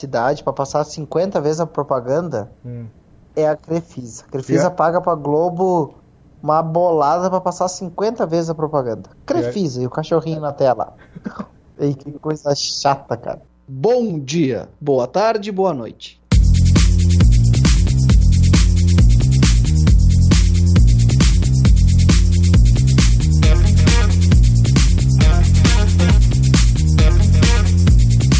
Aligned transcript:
cidade 0.00 0.44
pra 0.44 0.52
passar 0.52 0.84
50 0.84 1.40
vezes 1.40 1.60
a 1.60 1.66
propaganda 1.66 2.52
Hum. 2.64 2.86
é 3.34 3.48
a 3.48 3.56
Crefisa. 3.56 4.24
A 4.26 4.30
Crefisa 4.30 4.66
É. 4.66 4.70
paga 4.70 5.00
pra 5.00 5.14
Globo 5.14 5.94
uma 6.42 6.62
bolada 6.62 7.30
pra 7.30 7.40
passar 7.40 7.66
50 7.68 8.26
vezes 8.26 8.50
a 8.50 8.54
propaganda. 8.54 9.08
Crefisa 9.24 9.80
e 9.82 9.86
o 9.86 9.90
cachorrinho 9.90 10.40
na 10.40 10.52
tela. 10.52 10.94
Ei, 11.78 11.94
que 11.94 12.12
coisa 12.18 12.54
chata, 12.54 13.16
cara. 13.16 13.42
Bom 13.68 14.18
dia, 14.18 14.68
boa 14.80 15.06
tarde, 15.06 15.50
boa 15.50 15.72
noite. 15.74 16.20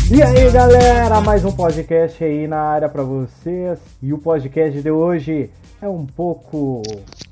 E 0.08 0.22
aí 0.22 0.48
galera, 0.52 1.20
mais 1.20 1.44
um 1.44 1.50
podcast 1.50 2.22
aí 2.22 2.46
na 2.46 2.60
área 2.60 2.88
pra 2.88 3.02
vocês. 3.02 3.80
E 4.00 4.12
o 4.12 4.18
podcast 4.18 4.80
de 4.80 4.88
hoje 4.88 5.50
é 5.82 5.88
um 5.88 6.06
pouco 6.06 6.80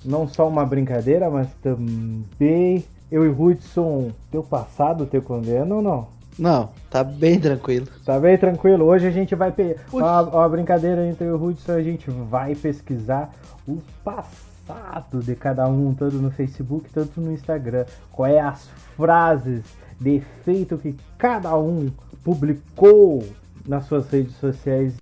não 0.05 0.27
só 0.27 0.49
uma 0.49 0.67
brincadeira, 0.67 1.31
mas 1.31 1.47
também 1.63 2.85
eu 3.13 3.25
e 3.25 3.29
Hudson, 3.29 4.11
teu 4.29 4.43
passado 4.43 5.07
te 5.07 5.21
condena 5.21 5.73
ou 5.73 5.81
não? 5.81 6.09
Não, 6.37 6.71
tá 6.91 7.05
bem 7.05 7.39
tranquilo. 7.39 7.87
Tá 8.05 8.19
bem 8.19 8.37
tranquilo. 8.37 8.87
Hoje 8.87 9.07
a 9.07 9.13
gente 9.13 9.37
vai 9.37 9.53
pe... 9.53 9.77
Uma, 9.93 10.23
uma 10.23 10.49
brincadeira 10.49 11.07
entre 11.07 11.29
e 11.29 11.31
o 11.31 11.41
Hudson, 11.41 11.73
a 11.73 11.83
gente 11.83 12.11
vai 12.11 12.57
pesquisar 12.57 13.33
o 13.69 13.79
passado 14.05 15.21
de 15.23 15.37
cada 15.37 15.69
um, 15.69 15.95
tanto 15.95 16.17
no 16.17 16.33
Facebook, 16.33 16.91
tanto 16.93 17.21
no 17.21 17.33
Instagram. 17.33 17.85
Qual 18.11 18.29
é 18.29 18.41
as 18.41 18.69
frases 18.97 19.63
de 20.01 20.17
efeito 20.17 20.77
que 20.77 20.97
cada 21.17 21.57
um 21.57 21.89
publicou 22.25 23.23
nas 23.67 23.85
suas 23.85 24.09
redes 24.09 24.35
sociais. 24.37 24.95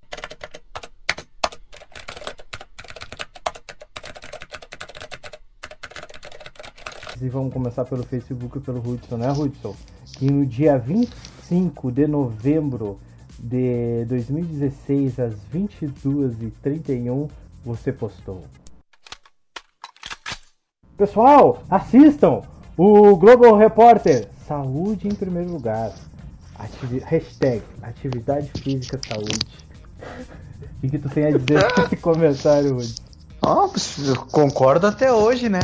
E 7.20 7.28
vamos 7.28 7.52
começar 7.52 7.84
pelo 7.84 8.02
Facebook 8.02 8.58
e 8.58 8.60
pelo 8.60 8.80
Hudson, 8.80 9.16
né, 9.16 9.30
Hudson? 9.30 9.76
Que 10.18 10.28
no 10.28 10.44
dia 10.44 10.76
25 10.76 11.92
de 11.92 12.08
novembro 12.08 12.98
de 13.38 14.04
2016, 14.06 15.20
às 15.20 15.34
22h31, 15.54 17.30
você 17.64 17.92
postou. 17.92 18.42
Pessoal, 20.96 21.62
assistam 21.70 22.42
o 22.76 23.16
Global 23.16 23.56
Repórter. 23.56 24.28
Saúde 24.46 25.06
em 25.06 25.14
primeiro 25.14 25.52
lugar. 25.52 25.92
Ativi 26.62 26.98
hashtag 27.04 27.62
atividade 27.82 28.50
física 28.62 29.00
saúde. 29.08 29.40
O 30.60 30.80
que, 30.80 30.88
que 30.90 30.98
tu 30.98 31.08
tem 31.08 31.26
a 31.26 31.30
dizer 31.36 31.60
nesse 31.78 31.96
comentário? 32.00 32.76
Ó, 33.40 33.68
eu 34.06 34.16
concordo 34.30 34.86
até 34.86 35.12
hoje, 35.12 35.48
né? 35.48 35.60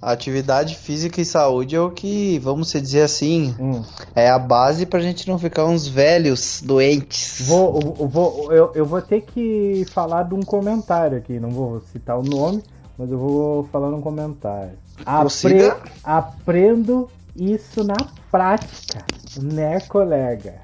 Atividade 0.00 0.76
física 0.76 1.20
e 1.20 1.24
saúde 1.24 1.74
é 1.74 1.80
o 1.80 1.90
que, 1.90 2.38
vamos 2.38 2.70
dizer 2.70 3.02
assim, 3.02 3.54
Hum. 3.58 3.82
é 4.14 4.28
a 4.30 4.38
base 4.38 4.86
pra 4.86 5.00
gente 5.00 5.26
não 5.26 5.38
ficar 5.38 5.64
uns 5.64 5.88
velhos 5.88 6.62
doentes. 6.64 7.46
Vou, 7.46 7.96
eu, 7.98 8.06
vou, 8.08 8.52
eu, 8.52 8.72
eu 8.74 8.86
vou 8.86 9.00
ter 9.02 9.22
que 9.22 9.84
falar 9.90 10.22
de 10.24 10.34
um 10.34 10.42
comentário 10.42 11.18
aqui, 11.18 11.40
não 11.40 11.50
vou 11.50 11.80
citar 11.92 12.18
o 12.18 12.22
nome, 12.22 12.62
mas 12.96 13.10
eu 13.10 13.18
vou 13.18 13.64
falar 13.72 13.90
num 13.90 14.00
comentário. 14.00 14.72
Prossiga. 15.04 15.76
aprendo 16.04 17.10
isso 17.34 17.82
na 17.82 17.96
prática, 18.30 19.04
né, 19.42 19.80
colega? 19.80 20.54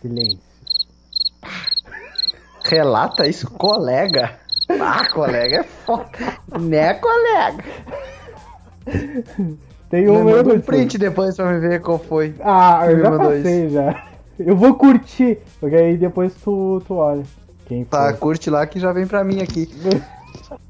Silêncio. 0.00 0.38
Relata 2.64 3.26
isso, 3.26 3.50
colega. 3.50 4.38
Ah, 4.80 5.08
colega 5.10 5.60
é 5.60 5.62
foda. 5.62 6.10
Né, 6.60 6.94
colega? 6.94 7.64
Tem 9.90 10.08
um 10.08 10.24
manda 10.24 10.52
um 10.54 10.60
print 10.60 10.98
depois 10.98 11.34
pra 11.36 11.52
me 11.52 11.60
ver 11.60 11.80
qual 11.80 11.98
foi. 11.98 12.34
Ah, 12.40 12.86
eu 12.90 13.00
já 13.00 13.16
passei 13.18 13.70
já. 13.70 14.06
Eu 14.38 14.54
vou 14.56 14.74
curtir, 14.74 15.38
porque 15.58 15.74
aí 15.76 15.96
depois 15.96 16.32
tu, 16.34 16.80
tu 16.86 16.94
olha. 16.94 17.24
Quem 17.66 17.84
Tá, 17.84 18.10
foi? 18.10 18.16
curte 18.18 18.50
lá 18.50 18.66
que 18.66 18.78
já 18.78 18.92
vem 18.92 19.06
pra 19.06 19.24
mim 19.24 19.40
aqui. 19.40 19.68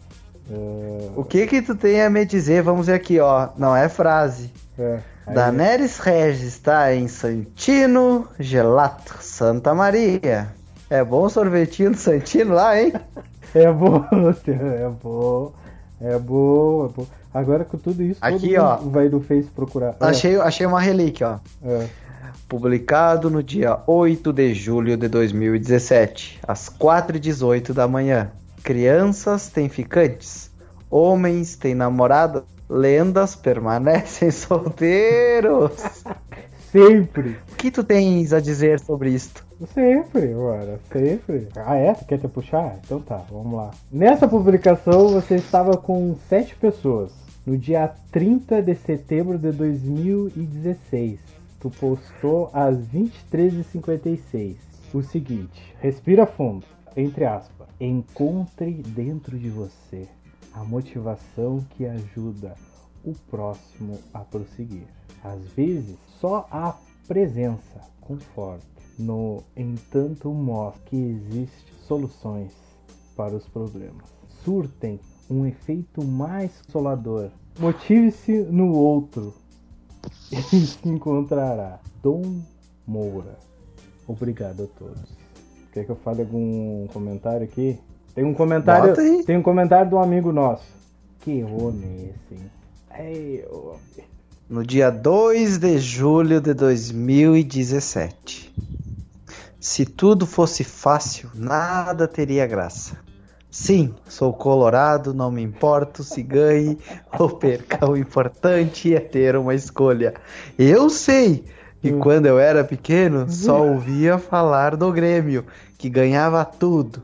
É, 0.50 1.10
O 1.16 1.24
que 1.24 1.46
que 1.46 1.60
tu 1.62 1.74
tem 1.74 2.02
a 2.02 2.08
me 2.10 2.24
dizer? 2.24 2.62
Vamos 2.62 2.86
ver 2.86 2.94
aqui, 2.94 3.18
ó. 3.20 3.48
Não 3.56 3.76
é 3.76 3.88
frase. 3.88 4.50
é, 4.78 4.98
aí- 5.26 5.34
Danelis 5.34 5.98
Regis 5.98 6.44
está 6.44 6.94
em 6.94 7.06
Santino 7.08 8.26
Gelato, 8.38 9.16
Santa 9.20 9.74
Maria. 9.74 10.48
É 10.90 11.04
bom 11.04 11.28
sorvetinho 11.28 11.90
do 11.90 11.96
Santino 11.98 12.54
lá, 12.54 12.80
hein? 12.80 12.92
É 13.54 13.72
bom, 13.72 14.04
é 14.12 14.88
bom, 15.02 15.52
é 16.02 16.18
bom, 16.18 16.84
é 16.86 16.88
bom. 16.94 17.06
Agora 17.32 17.64
com 17.64 17.78
tudo 17.78 18.02
isso, 18.02 18.18
Aqui, 18.20 18.58
ó. 18.58 18.76
vai 18.76 19.08
no 19.08 19.22
Face 19.22 19.48
procurar. 19.54 19.96
É, 20.00 20.04
Achei, 20.04 20.36
achei 20.38 20.66
uma 20.66 20.78
relíquia, 20.80 21.28
ó. 21.30 21.38
é. 21.66 21.86
Publicado 22.46 23.30
no 23.30 23.42
dia 23.42 23.78
8 23.86 24.32
de 24.34 24.52
julho 24.52 24.96
de 24.98 25.08
2017, 25.08 26.40
às 26.46 26.68
4h18 26.68 27.72
da 27.72 27.88
manhã. 27.88 28.30
Crianças 28.62 29.48
têm 29.48 29.68
ficantes, 29.68 30.50
homens 30.90 31.56
têm 31.56 31.74
namorada, 31.74 32.44
lendas 32.68 33.34
permanecem 33.34 34.30
solteiros. 34.32 36.04
Sempre, 36.70 37.38
o 37.50 37.56
que 37.56 37.70
tu 37.70 37.82
tens 37.82 38.32
a 38.32 38.40
dizer 38.40 38.78
sobre 38.78 39.10
isto? 39.10 39.46
sempre, 39.72 40.34
mano, 40.34 40.78
sempre. 40.92 41.48
Ah, 41.56 41.76
é? 41.76 41.94
Tu 41.94 42.04
quer 42.04 42.18
te 42.18 42.28
puxar? 42.28 42.78
Então 42.84 43.00
tá, 43.00 43.24
vamos 43.30 43.54
lá. 43.54 43.70
Nessa 43.90 44.28
publicação 44.28 45.08
você 45.08 45.36
estava 45.36 45.76
com 45.76 46.14
sete 46.28 46.54
pessoas. 46.54 47.10
No 47.46 47.56
dia 47.56 47.90
30 48.12 48.62
de 48.62 48.74
setembro 48.74 49.38
de 49.38 49.50
2016, 49.50 51.18
tu 51.58 51.70
postou 51.70 52.50
às 52.52 52.76
23h56 52.76 54.56
o 54.92 55.02
seguinte: 55.02 55.74
respira 55.80 56.26
fundo, 56.26 56.66
entre 56.94 57.24
aspas, 57.24 57.57
encontre 57.80 58.82
dentro 58.82 59.38
de 59.38 59.48
você 59.50 60.08
a 60.52 60.64
motivação 60.64 61.64
que 61.70 61.86
ajuda 61.86 62.56
o 63.04 63.12
próximo 63.30 63.98
a 64.12 64.20
prosseguir. 64.20 64.86
Às 65.22 65.40
vezes, 65.52 65.96
só 66.20 66.46
a 66.50 66.76
presença 67.06 67.80
conforta. 68.00 68.66
No 68.98 69.44
entanto, 69.56 70.32
mostra 70.32 70.82
que 70.86 70.96
existem 70.96 71.74
soluções 71.86 72.52
para 73.16 73.36
os 73.36 73.46
problemas. 73.48 74.04
Surtem 74.44 74.98
um 75.30 75.46
efeito 75.46 76.04
mais 76.04 76.50
consolador. 76.62 77.30
Motive-se 77.58 78.42
no 78.44 78.72
outro 78.72 79.34
e 80.32 80.40
se 80.42 80.88
encontrará. 80.88 81.80
Dom 82.02 82.40
Moura. 82.86 83.38
Obrigado 84.06 84.64
a 84.64 84.66
todos. 84.66 85.17
Quer 85.78 85.84
que 85.84 85.90
eu 85.92 85.96
fale 85.96 86.22
algum 86.22 86.88
comentário 86.88 87.44
aqui? 87.44 87.78
Tem 88.12 88.24
um 88.24 88.34
comentário. 88.34 88.96
Tem 89.24 89.36
um 89.36 89.42
comentário 89.42 89.88
de 89.88 89.94
um 89.94 90.02
amigo 90.02 90.32
nosso. 90.32 90.64
Que 91.20 91.44
homem 91.44 91.88
é 91.88 92.10
esse, 92.10 92.34
hein? 92.34 92.50
Ei, 92.98 93.44
homem. 93.48 93.78
No 94.50 94.66
dia 94.66 94.90
2 94.90 95.58
de 95.58 95.78
julho 95.78 96.40
de 96.40 96.52
2017. 96.52 98.52
Se 99.60 99.86
tudo 99.86 100.26
fosse 100.26 100.64
fácil, 100.64 101.30
nada 101.32 102.08
teria 102.08 102.44
graça. 102.44 102.96
Sim, 103.48 103.94
sou 104.08 104.32
colorado, 104.32 105.14
não 105.14 105.30
me 105.30 105.42
importo 105.42 106.02
se 106.02 106.24
ganhe 106.24 106.76
ou 107.16 107.30
perca. 107.30 107.88
O 107.88 107.96
importante 107.96 108.92
é 108.92 108.98
ter 108.98 109.36
uma 109.36 109.54
escolha. 109.54 110.12
Eu 110.58 110.90
sei 110.90 111.44
que 111.80 111.92
Hum. 111.92 112.00
quando 112.00 112.26
eu 112.26 112.40
era 112.40 112.64
pequeno 112.64 113.30
só 113.30 113.64
ouvia 113.64 114.18
falar 114.18 114.76
do 114.76 114.92
Grêmio, 114.92 115.46
que 115.78 115.88
ganhava 115.88 116.44
tudo. 116.44 117.02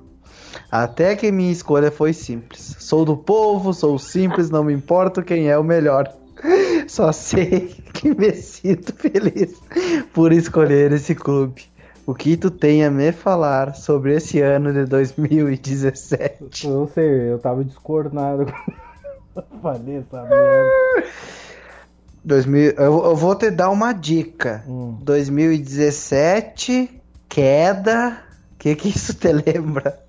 Até 0.71 1.15
que 1.15 1.31
minha 1.31 1.53
escolha 1.53 1.91
foi 1.91 2.12
simples. 2.12 2.76
Sou 2.81 3.05
do 3.05 3.17
povo, 3.17 3.73
sou 3.73 3.99
simples, 3.99 4.50
não 4.50 4.65
me 4.65 4.75
importo 4.75 5.23
quem 5.23 5.49
é 5.49 5.56
o 5.56 5.65
melhor. 5.65 6.12
Só 6.88 7.12
sei 7.12 7.69
que 7.93 8.12
me 8.12 8.32
sinto 8.32 8.93
feliz 8.93 9.55
por 10.12 10.32
escolher 10.32 10.91
esse 10.93 11.15
clube. 11.15 11.62
O 12.06 12.15
que 12.15 12.37
tu 12.37 12.50
tem 12.50 12.85
a 12.85 12.91
me 12.91 13.12
falar 13.12 13.75
sobre 13.75 14.15
esse 14.15 14.41
ano 14.41 14.73
de 14.73 14.85
2017? 14.85 16.67
Eu 16.67 16.73
não 16.73 16.88
sei, 16.88 17.32
eu 17.32 17.38
tava 17.38 17.65
descornado. 17.65 18.53
Falei 19.62 19.99
essa 19.99 20.23
merda. 20.23 20.70
2000, 22.23 22.73
eu, 22.73 23.05
eu 23.05 23.17
vou 23.17 23.35
te 23.35 23.50
dar 23.50 23.70
uma 23.70 23.93
dica. 23.93 24.62
Hum. 24.69 24.99
2017, 25.03 27.00
queda. 27.29 28.24
O 28.65 28.67
que 28.67 28.77
que 28.77 28.89
isso 28.89 29.13
te 29.13 29.31
lembra? 29.31 30.03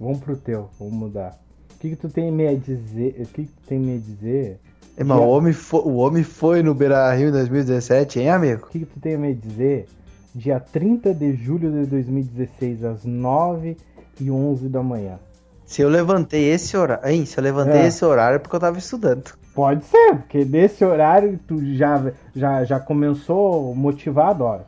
Vamos 0.00 0.18
pro 0.18 0.36
teu, 0.36 0.68
vamos 0.76 0.94
mudar. 0.94 1.38
O 1.76 1.78
que, 1.78 1.90
que 1.90 1.94
tu 1.94 2.08
tem 2.08 2.32
me 2.32 2.48
a 2.48 2.54
dizer? 2.54 3.14
O 3.20 3.26
que, 3.26 3.44
que 3.44 3.52
tu 3.52 3.62
tem 3.68 3.78
me 3.78 3.94
a 3.94 3.98
dizer? 3.98 4.58
Irmão, 4.98 5.22
o 5.22 5.28
homem, 5.28 5.52
foi, 5.52 5.80
o 5.82 5.94
homem 5.98 6.24
foi 6.24 6.64
no 6.64 6.74
Beira 6.74 7.14
Rio 7.14 7.28
em 7.28 7.30
2017, 7.30 8.18
hein, 8.18 8.30
amigo? 8.30 8.66
O 8.66 8.70
que, 8.70 8.80
que 8.80 8.86
tu 8.86 8.98
tem 8.98 9.14
a 9.14 9.18
me 9.18 9.32
dizer? 9.32 9.86
Dia 10.34 10.58
30 10.58 11.14
de 11.14 11.32
julho 11.36 11.70
de 11.70 11.88
2016, 11.88 12.82
às 12.82 13.04
9 13.04 13.76
e 14.20 14.30
11 14.32 14.68
da 14.68 14.82
manhã. 14.82 15.20
Se 15.64 15.80
eu 15.80 15.88
levantei 15.88 16.50
esse 16.50 16.76
horário. 16.76 17.08
Hein, 17.08 17.24
se 17.24 17.38
eu 17.38 17.44
levantei 17.44 17.82
É. 17.82 17.86
esse 17.86 18.04
horário 18.04 18.34
é 18.34 18.38
porque 18.40 18.56
eu 18.56 18.60
tava 18.60 18.78
estudando. 18.78 19.43
Pode 19.54 19.84
ser, 19.84 20.16
porque 20.16 20.44
nesse 20.44 20.84
horário 20.84 21.38
tu 21.46 21.64
já, 21.76 22.12
já, 22.34 22.64
já 22.64 22.80
começou 22.80 23.72
motivado, 23.74 24.42
ó. 24.42 24.58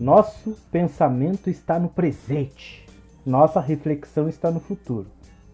Nosso 0.00 0.56
pensamento 0.72 1.50
está 1.50 1.78
no 1.78 1.90
presente. 1.90 2.86
Nossa 3.24 3.60
reflexão 3.60 4.26
está 4.28 4.50
no 4.50 4.60
futuro. 4.60 5.06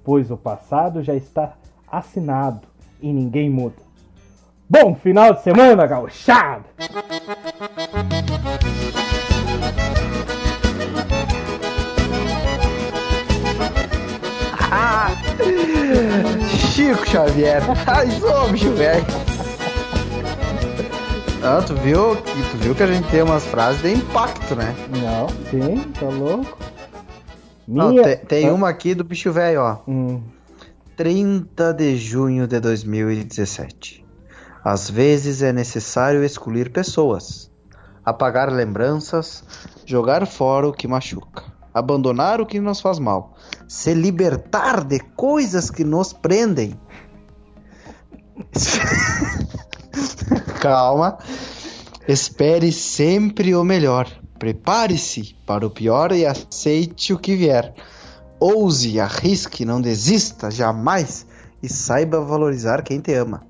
Pois 0.04 0.30
o 0.30 0.36
passado 0.36 1.02
já 1.02 1.16
está 1.16 1.54
assinado 1.90 2.60
e 3.02 3.12
ninguém 3.12 3.50
muda. 3.50 3.82
Bom 4.68 4.94
final 4.94 5.34
de 5.34 5.42
semana, 5.42 5.84
gauchada! 5.84 6.64
Chico 16.70 17.04
Xavier. 17.06 17.60
Sou 18.20 18.48
bicho 18.50 18.72
velho. 18.72 19.04
Ah, 21.42 21.62
tu 21.66 21.74
viu, 21.76 22.16
que- 22.16 22.50
tu 22.50 22.56
viu 22.58 22.74
que 22.74 22.82
a 22.82 22.86
gente 22.86 23.08
tem 23.10 23.22
umas 23.22 23.44
frases 23.46 23.80
de 23.82 23.92
impacto, 23.94 24.54
né? 24.54 24.74
Não, 24.90 25.28
sim, 25.50 25.90
tá 25.98 26.06
louco? 26.06 26.58
Não, 27.66 27.90
Minha- 27.90 28.02
tem, 28.02 28.16
tem 28.18 28.48
Ah, 28.48 28.52
uma 28.52 28.68
aqui 28.68 28.94
do 28.94 29.02
bicho 29.04 29.32
velho, 29.32 29.60
ó. 29.62 29.78
hum, 29.88 30.22
30 30.96 31.72
de 31.72 31.96
junho 31.96 32.46
de 32.46 32.60
2017. 32.60 34.04
Às 34.62 34.90
vezes 34.90 35.40
é 35.40 35.52
necessário 35.52 36.22
excluir 36.22 36.70
pessoas, 36.70 37.50
apagar 38.04 38.52
lembranças, 38.52 39.42
jogar 39.86 40.26
fora 40.26 40.68
o 40.68 40.72
que 40.74 40.86
machuca, 40.86 41.44
abandonar 41.72 42.40
o 42.40 42.46
que 42.46 42.60
nos 42.60 42.80
faz 42.82 42.98
mal, 42.98 43.34
se 43.70 43.94
libertar 43.94 44.82
de 44.82 44.98
coisas 44.98 45.70
que 45.70 45.84
nos 45.84 46.12
prendem. 46.12 46.76
Calma. 50.60 51.18
Espere 52.08 52.72
sempre 52.72 53.54
o 53.54 53.62
melhor. 53.62 54.10
Prepare-se 54.40 55.36
para 55.46 55.64
o 55.64 55.70
pior 55.70 56.10
e 56.10 56.26
aceite 56.26 57.12
o 57.12 57.18
que 57.18 57.36
vier. 57.36 57.72
Ouse, 58.40 58.98
arrisque, 58.98 59.64
não 59.64 59.80
desista 59.80 60.50
jamais 60.50 61.24
e 61.62 61.68
saiba 61.68 62.20
valorizar 62.20 62.82
quem 62.82 62.98
te 62.98 63.14
ama. 63.14 63.46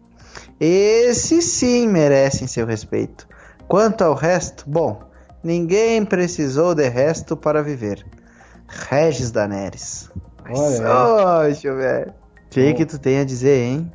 Esses 0.61 1.47
sim 1.47 1.89
merecem 1.89 2.47
seu 2.47 2.67
respeito. 2.67 3.27
Quanto 3.67 4.03
ao 4.03 4.15
resto, 4.15 4.69
bom, 4.69 5.01
ninguém 5.43 6.05
precisou 6.05 6.75
de 6.75 6.87
resto 6.91 7.39
para 7.39 7.63
viver. 7.63 8.05
Regis 8.71 9.31
Daneres. 9.31 10.11
Olha 10.49 10.59
aí. 10.59 11.55
Poxa, 11.55 11.75
velho. 11.75 12.11
O 12.11 12.49
que, 12.51 12.75
que 12.75 12.87
tu 12.87 12.99
tem 12.99 13.19
a 13.19 13.25
dizer, 13.25 13.63
hein? 13.63 13.93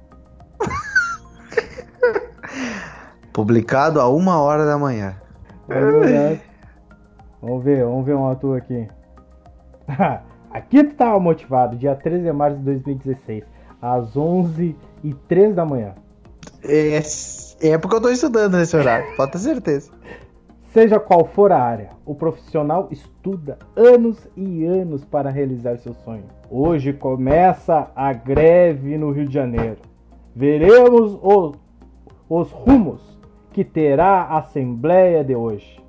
Publicado 3.33 3.99
a 3.99 4.07
uma 4.07 4.39
hora 4.39 4.65
da 4.65 4.77
manhã. 4.77 5.15
é 5.69 5.79
verdade. 5.79 6.41
Vamos 7.41 7.63
ver, 7.63 7.83
vamos 7.83 8.05
ver 8.05 8.15
uma 8.15 8.35
tua 8.35 8.57
aqui. 8.57 8.87
aqui 10.51 10.83
tu 10.83 10.95
tava 10.95 11.19
motivado, 11.19 11.75
dia 11.75 11.95
13 11.95 12.23
de 12.23 12.31
março 12.31 12.57
de 12.57 12.63
2016, 12.63 13.43
às 13.81 14.15
11 14.15 14.75
e 15.03 15.13
3 15.13 15.53
da 15.53 15.65
manhã. 15.65 15.93
É, 16.63 17.01
é 17.61 17.77
porque 17.77 17.95
eu 17.95 18.01
tô 18.01 18.09
estudando 18.09 18.57
nesse 18.57 18.75
horário, 18.75 19.05
pode 19.15 19.33
ter 19.33 19.39
certeza. 19.39 19.91
Seja 20.75 20.99
qual 20.99 21.23
for 21.23 21.53
a 21.53 21.57
área, 21.57 21.91
o 22.05 22.13
profissional 22.13 22.89
estuda 22.91 23.57
anos 23.77 24.27
e 24.35 24.65
anos 24.65 25.05
para 25.05 25.29
realizar 25.29 25.77
seu 25.77 25.93
sonho. 25.93 26.25
Hoje 26.51 26.91
começa 26.91 27.89
a 27.95 28.11
greve 28.11 28.97
no 28.97 29.09
Rio 29.11 29.25
de 29.25 29.33
Janeiro. 29.33 29.77
Veremos 30.35 31.17
os, 31.23 31.55
os 32.27 32.51
rumos 32.51 33.17
que 33.53 33.63
terá 33.63 34.23
a 34.23 34.39
Assembleia 34.39 35.23
de 35.23 35.33
hoje. 35.33 35.81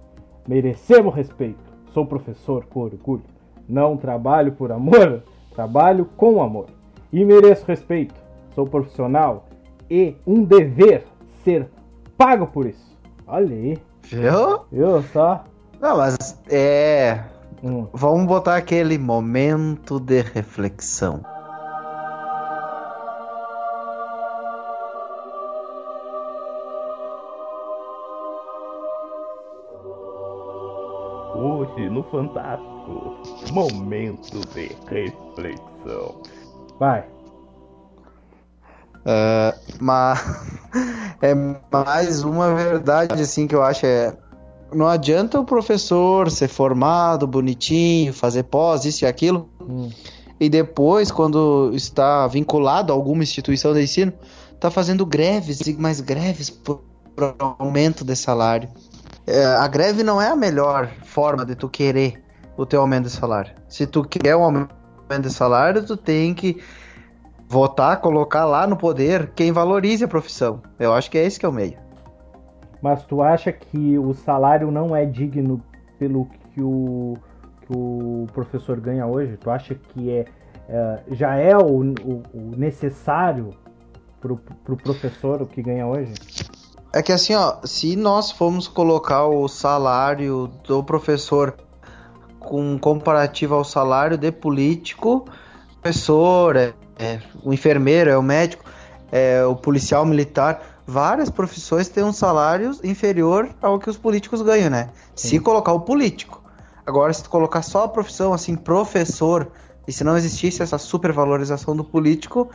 Merecemos 0.46 1.12
respeito. 1.12 1.64
Sou 1.86 2.06
professor 2.06 2.64
com 2.66 2.78
orgulho. 2.78 3.24
Não 3.68 3.96
trabalho 3.96 4.52
por 4.52 4.70
amor, 4.70 5.24
trabalho 5.52 6.04
com 6.16 6.40
amor. 6.40 6.66
E 7.12 7.24
mereço 7.24 7.66
respeito. 7.66 8.14
Sou 8.54 8.64
profissional 8.64 9.46
e 9.90 10.14
um 10.24 10.44
dever 10.44 11.02
ser 11.42 11.66
pago 12.16 12.46
por 12.46 12.66
isso. 12.66 12.96
Olha 13.26 13.52
aí. 13.52 13.85
Viu? 14.10 14.60
Viu 14.70 15.02
só? 15.12 15.44
Não, 15.80 15.96
mas 15.96 16.16
é. 16.48 17.24
Hum. 17.62 17.88
Vamos 17.92 18.26
botar 18.26 18.56
aquele 18.56 18.98
momento 18.98 19.98
de 19.98 20.20
reflexão. 20.20 21.20
Hoje 31.34 31.90
no 31.90 32.02
Fantástico, 32.04 33.22
momento 33.52 34.40
de 34.54 34.68
reflexão. 34.88 36.22
Vai. 36.78 37.04
É, 39.04 39.54
mas 39.80 40.55
é 41.22 41.34
mais 41.72 42.22
uma 42.22 42.54
verdade 42.54 43.20
assim 43.20 43.46
que 43.46 43.54
eu 43.54 43.62
acho 43.62 43.86
é 43.86 44.16
não 44.72 44.86
adianta 44.86 45.40
o 45.40 45.44
professor 45.44 46.30
ser 46.30 46.48
formado, 46.48 47.26
bonitinho, 47.26 48.12
fazer 48.12 48.44
pós, 48.44 48.84
isso 48.84 49.04
e 49.04 49.06
aquilo, 49.06 49.48
Hum. 49.60 49.90
e 50.40 50.48
depois, 50.48 51.10
quando 51.10 51.70
está 51.74 52.26
vinculado 52.26 52.92
a 52.92 52.96
alguma 52.96 53.22
instituição 53.22 53.72
de 53.72 53.82
ensino, 53.82 54.12
tá 54.58 54.70
fazendo 54.70 55.04
greves 55.06 55.60
e 55.60 55.74
mais 55.74 56.00
greves 56.00 56.50
por, 56.50 56.82
por 57.14 57.34
aumento 57.58 58.04
de 58.04 58.16
salário. 58.16 58.68
É, 59.26 59.44
a 59.44 59.66
greve 59.66 60.02
não 60.02 60.20
é 60.20 60.28
a 60.28 60.36
melhor 60.36 60.90
forma 61.04 61.44
de 61.44 61.54
tu 61.54 61.68
querer 61.68 62.22
o 62.56 62.64
teu 62.64 62.80
aumento 62.80 63.04
de 63.04 63.10
salário. 63.10 63.52
Se 63.68 63.86
tu 63.86 64.02
quer 64.04 64.36
um 64.36 64.42
aumento 64.44 64.70
de 65.20 65.30
salário, 65.30 65.84
tu 65.84 65.96
tem 65.96 66.32
que 66.32 66.60
votar, 67.48 68.00
colocar 68.00 68.44
lá 68.44 68.66
no 68.66 68.76
poder 68.76 69.32
quem 69.34 69.52
valorize 69.52 70.04
a 70.04 70.08
profissão. 70.08 70.60
Eu 70.78 70.92
acho 70.92 71.10
que 71.10 71.18
é 71.18 71.24
esse 71.24 71.38
que 71.38 71.46
é 71.46 71.48
o 71.48 71.52
meio. 71.52 71.76
Mas 72.82 73.04
tu 73.04 73.22
acha 73.22 73.52
que 73.52 73.98
o 73.98 74.12
salário 74.14 74.70
não 74.70 74.94
é 74.94 75.04
digno 75.04 75.60
pelo 75.98 76.26
que 76.52 76.60
o, 76.60 77.16
que 77.62 77.72
o 77.76 78.26
professor 78.32 78.78
ganha 78.80 79.06
hoje? 79.06 79.36
Tu 79.36 79.50
acha 79.50 79.74
que 79.74 80.10
é, 80.10 80.24
é, 80.68 80.98
já 81.12 81.36
é 81.36 81.56
o, 81.56 81.80
o- 81.82 82.22
o 82.34 82.50
necessário 82.56 83.50
pro, 84.20 84.36
pro 84.64 84.76
professor 84.76 85.40
o 85.42 85.46
que 85.46 85.62
ganha 85.62 85.86
hoje? 85.86 86.12
É 86.92 87.02
que 87.02 87.12
assim, 87.12 87.34
ó, 87.34 87.56
se 87.64 87.96
nós 87.96 88.30
formos 88.30 88.68
colocar 88.68 89.26
o 89.26 89.48
salário 89.48 90.50
do 90.66 90.82
professor 90.82 91.54
com 92.38 92.78
comparativo 92.78 93.54
ao 93.54 93.64
salário 93.64 94.16
de 94.16 94.30
político, 94.30 95.24
professor, 95.82 96.56
é, 96.56 96.72
é, 96.98 97.20
o 97.42 97.52
enfermeiro, 97.52 98.10
é 98.10 98.16
o 98.16 98.22
médico, 98.22 98.64
é 99.12 99.44
o 99.44 99.54
policial 99.54 100.04
militar, 100.04 100.62
várias 100.86 101.30
profissões 101.30 101.88
têm 101.88 102.04
um 102.04 102.12
salário 102.12 102.72
inferior 102.82 103.50
ao 103.60 103.78
que 103.78 103.90
os 103.90 103.96
políticos 103.96 104.42
ganham, 104.42 104.70
né? 104.70 104.90
Se 105.14 105.38
colocar 105.38 105.72
o 105.72 105.80
político. 105.80 106.42
Agora, 106.86 107.12
se 107.12 107.22
tu 107.22 107.30
colocar 107.30 107.62
só 107.62 107.84
a 107.84 107.88
profissão, 107.88 108.32
assim, 108.32 108.54
professor, 108.54 109.50
e 109.86 109.92
se 109.92 110.04
não 110.04 110.16
existisse 110.16 110.62
essa 110.62 110.78
supervalorização 110.78 111.76
do 111.76 111.84
político, 111.84 112.48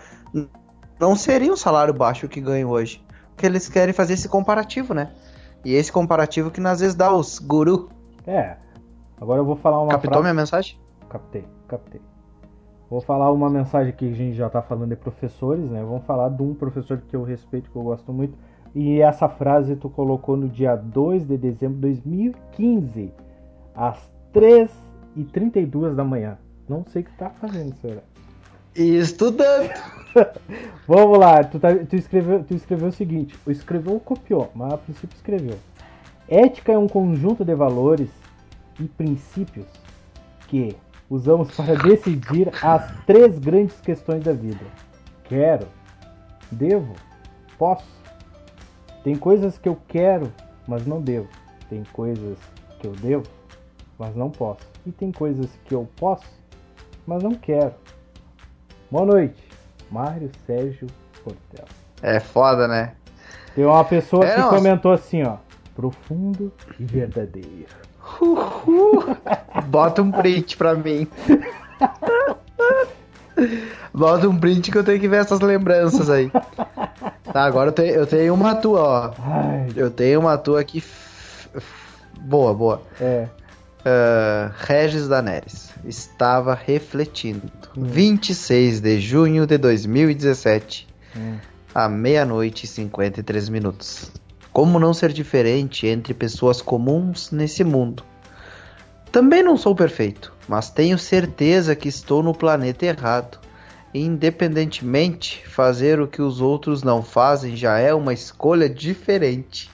não 0.99 1.15
seria 1.15 1.51
um 1.51 1.57
salário 1.57 1.93
baixo 1.93 2.25
o 2.25 2.29
que 2.29 2.39
ganham 2.39 2.69
hoje. 2.69 3.03
Porque 3.29 3.45
eles 3.45 3.67
querem 3.67 3.93
fazer 3.93 4.13
esse 4.13 4.29
comparativo, 4.29 4.93
né? 4.93 5.11
E 5.63 5.73
esse 5.73 5.91
comparativo 5.91 6.49
que 6.49 6.65
às 6.65 6.79
vezes 6.79 6.95
dá 6.95 7.13
os 7.13 7.39
guru. 7.39 7.89
É. 8.25 8.55
Agora 9.19 9.39
eu 9.39 9.45
vou 9.45 9.55
falar 9.55 9.81
uma 9.81 9.91
Captou 9.91 10.11
frase. 10.11 10.23
minha 10.23 10.33
mensagem? 10.33 10.79
Captei, 11.09 11.45
captei. 11.67 12.01
Vou 12.91 12.99
falar 12.99 13.31
uma 13.31 13.49
mensagem 13.49 13.93
que 13.93 14.05
a 14.05 14.13
gente 14.13 14.35
já 14.35 14.49
tá 14.49 14.61
falando 14.61 14.89
de 14.89 14.97
professores, 14.97 15.63
né? 15.71 15.81
Vamos 15.81 16.03
falar 16.03 16.27
de 16.27 16.43
um 16.43 16.53
professor 16.53 16.97
que 16.97 17.15
eu 17.15 17.23
respeito, 17.23 17.71
que 17.71 17.75
eu 17.77 17.83
gosto 17.83 18.11
muito. 18.11 18.37
E 18.75 18.99
essa 18.99 19.29
frase 19.29 19.77
tu 19.77 19.89
colocou 19.89 20.35
no 20.35 20.49
dia 20.49 20.75
2 20.75 21.25
de 21.25 21.37
dezembro 21.37 21.75
de 21.75 22.01
2015, 22.01 23.13
às 23.73 24.11
3h32 24.33 25.95
da 25.95 26.03
manhã. 26.03 26.37
Não 26.67 26.83
sei 26.85 27.01
o 27.01 27.05
que 27.05 27.13
tá 27.13 27.29
fazendo, 27.29 27.73
senhora. 27.77 28.03
Estudando. 28.75 29.69
Vamos 30.85 31.17
lá, 31.17 31.45
tu, 31.45 31.61
tá- 31.61 31.73
tu 31.73 31.95
escreveu, 31.95 32.43
tu 32.43 32.53
escreveu 32.53 32.89
o 32.89 32.91
seguinte: 32.91 33.39
o 33.47 33.51
escreveu 33.51 33.93
ou 33.93 33.99
copiou, 34.01 34.51
mas 34.53 34.73
a 34.73 34.77
princípio 34.77 35.15
escreveu. 35.15 35.55
Ética 36.27 36.73
é 36.73 36.77
um 36.77 36.89
conjunto 36.89 37.45
de 37.45 37.55
valores 37.55 38.09
e 38.81 38.83
princípios 38.83 39.67
que 40.49 40.75
usamos 41.11 41.51
para 41.51 41.75
decidir 41.75 42.49
as 42.63 42.89
três 43.05 43.37
grandes 43.37 43.79
questões 43.81 44.23
da 44.23 44.31
vida: 44.31 44.63
Quero. 45.25 45.67
Devo. 46.49 46.93
Posso. 47.57 47.85
Tem 49.03 49.15
coisas 49.15 49.57
que 49.57 49.67
eu 49.69 49.77
quero, 49.87 50.31
mas 50.67 50.85
não 50.85 51.01
devo. 51.01 51.27
Tem 51.69 51.83
coisas 51.93 52.37
que 52.79 52.87
eu 52.87 52.93
devo, 52.93 53.25
mas 53.99 54.15
não 54.15 54.29
posso. 54.29 54.61
E 54.85 54.91
tem 54.91 55.11
coisas 55.11 55.49
que 55.65 55.73
eu 55.73 55.87
posso, 55.97 56.25
mas 57.05 57.21
não 57.21 57.33
quero. 57.33 57.73
Boa 58.89 59.05
noite, 59.05 59.41
Mário 59.89 60.29
Sérgio 60.45 60.87
Portela. 61.23 61.67
É 62.01 62.19
foda, 62.19 62.67
né? 62.67 62.93
Tem 63.55 63.65
uma 63.65 63.83
pessoa 63.85 64.25
É, 64.25 64.35
que 64.35 64.49
comentou 64.49 64.91
assim, 64.91 65.23
ó. 65.23 65.37
Profundo 65.75 66.51
e 66.79 66.83
verdadeiro. 66.83 67.67
Bota 69.67 70.01
um 70.01 70.11
print 70.11 70.57
pra 70.57 70.75
mim. 70.75 71.07
Bota 73.93 74.27
um 74.29 74.37
print 74.37 74.71
que 74.71 74.77
eu 74.77 74.83
tenho 74.83 74.99
que 74.99 75.07
ver 75.07 75.17
essas 75.21 75.39
lembranças 75.39 76.09
aí. 76.09 76.31
Tá, 77.31 77.43
agora 77.45 77.69
eu 77.69 77.73
tenho, 77.73 77.93
eu 77.95 78.07
tenho 78.07 78.33
uma 78.33 78.55
tua, 78.55 78.81
ó. 78.81 79.13
Ai, 79.21 79.67
Eu 79.75 79.89
tenho 79.89 80.19
uma 80.19 80.37
tua 80.37 80.61
aqui. 80.61 80.79
f- 80.79 81.59
Boa, 82.19 82.53
boa. 82.53 82.81
é. 82.99 83.27
Ah, 83.83 84.51
Regis 84.59 85.07
Daneres 85.07 85.71
estava 85.85 86.53
refletindo. 86.53 87.51
26 87.75 88.79
de 88.79 88.99
junho 88.99 89.47
de 89.47 89.57
2017, 89.57 90.87
Hum. 91.17 91.37
à 91.73 91.89
meia-noite 91.89 92.65
e 92.65 92.67
53 92.67 93.49
minutos. 93.49 94.11
Como 94.53 94.77
não 94.79 94.93
ser 94.93 95.11
diferente 95.13 95.87
entre 95.87 96.13
pessoas 96.13 96.61
comuns 96.61 97.31
nesse 97.31 97.63
mundo? 97.63 98.03
Também 99.11 99.43
não 99.43 99.57
sou 99.57 99.75
perfeito, 99.75 100.33
mas 100.47 100.69
tenho 100.69 100.97
certeza 100.97 101.75
que 101.75 101.89
estou 101.89 102.23
no 102.23 102.33
planeta 102.33 102.85
errado. 102.85 103.39
Independentemente, 103.93 105.45
fazer 105.47 105.99
o 105.99 106.07
que 106.07 106.21
os 106.21 106.39
outros 106.39 106.81
não 106.81 107.03
fazem 107.03 107.57
já 107.57 107.77
é 107.77 107.93
uma 107.93 108.13
escolha 108.13 108.69
diferente. 108.69 109.69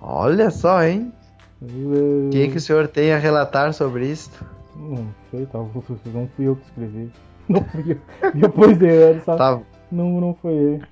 Olha 0.00 0.50
só, 0.50 0.82
hein? 0.82 1.12
O 1.60 2.30
que, 2.30 2.48
que 2.48 2.56
o 2.56 2.60
senhor 2.60 2.88
tem 2.88 3.12
a 3.12 3.18
relatar 3.18 3.72
sobre 3.74 4.06
isto? 4.10 4.44
Não 4.74 5.06
sei, 5.30 5.46
tá, 5.46 5.58
não 5.58 6.28
fui 6.34 6.48
eu 6.48 6.56
que 6.56 6.64
escrevi. 6.66 7.12
Não 7.48 7.62
fui 7.64 7.92
eu. 7.92 8.30
Depois 8.34 8.78
de 8.78 8.88
anos, 8.88 9.24
sabe? 9.24 9.38
Tá, 9.38 9.60
Não, 9.92 10.20
não 10.20 10.34
foi 10.34 10.54
ele. 10.54 10.82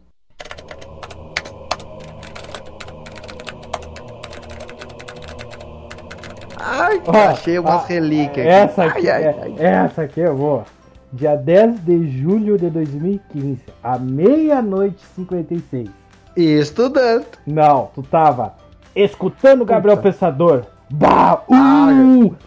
Ai, 6.92 7.00
Ó, 7.06 7.28
achei 7.30 7.58
umas 7.58 7.84
a- 7.84 7.86
relíquias. 7.86 8.46
Essa 8.46 8.84
aqui. 8.84 9.08
aqui, 9.08 9.10
Ai, 9.10 9.22
é, 9.24 9.36
ai. 9.42 9.84
essa 9.84 10.02
aqui 10.02 10.20
é 10.20 10.30
boa. 10.30 10.64
Dia 11.12 11.36
10 11.36 11.84
de 11.84 12.08
julho 12.20 12.56
de 12.58 12.70
2015, 12.70 13.58
à 13.82 13.98
meia-noite 13.98 14.96
e 15.02 15.14
56. 15.16 15.88
E 16.36 16.42
estudando. 16.58 17.26
Não, 17.46 17.90
tu 17.94 18.02
tava 18.02 18.54
escutando 18.96 19.64
Gabriel. 19.64 19.98
Pensador. 19.98 20.62
Bah, 20.90 21.42
uh, 21.48 21.54
Ah, 21.54 21.88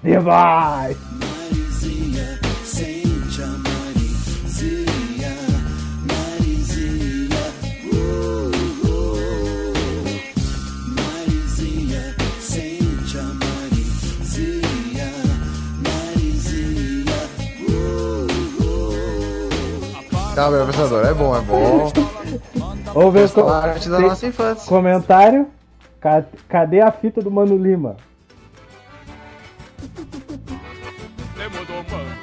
demais! 0.03 0.97
Uh. 20.35 20.41
Tá, 20.45 20.51
meu 20.51 20.63
professor, 20.65 21.05
é 21.05 21.13
bom, 21.13 21.35
é 21.35 21.41
bom. 21.41 21.91
Vamos 22.93 23.13
ver 23.13 23.29
co- 23.31 23.43
Parte 23.45 23.89
da 23.89 23.99
nossa 23.99 24.27
infância. 24.27 24.67
comentário. 24.67 25.47
Ca- 25.99 26.23
Cadê 26.47 26.81
a 26.81 26.91
fita 26.91 27.21
do 27.21 27.31
Mano 27.31 27.57
Lima? 27.57 27.95
Temos 31.35 31.67
domando, 31.67 32.15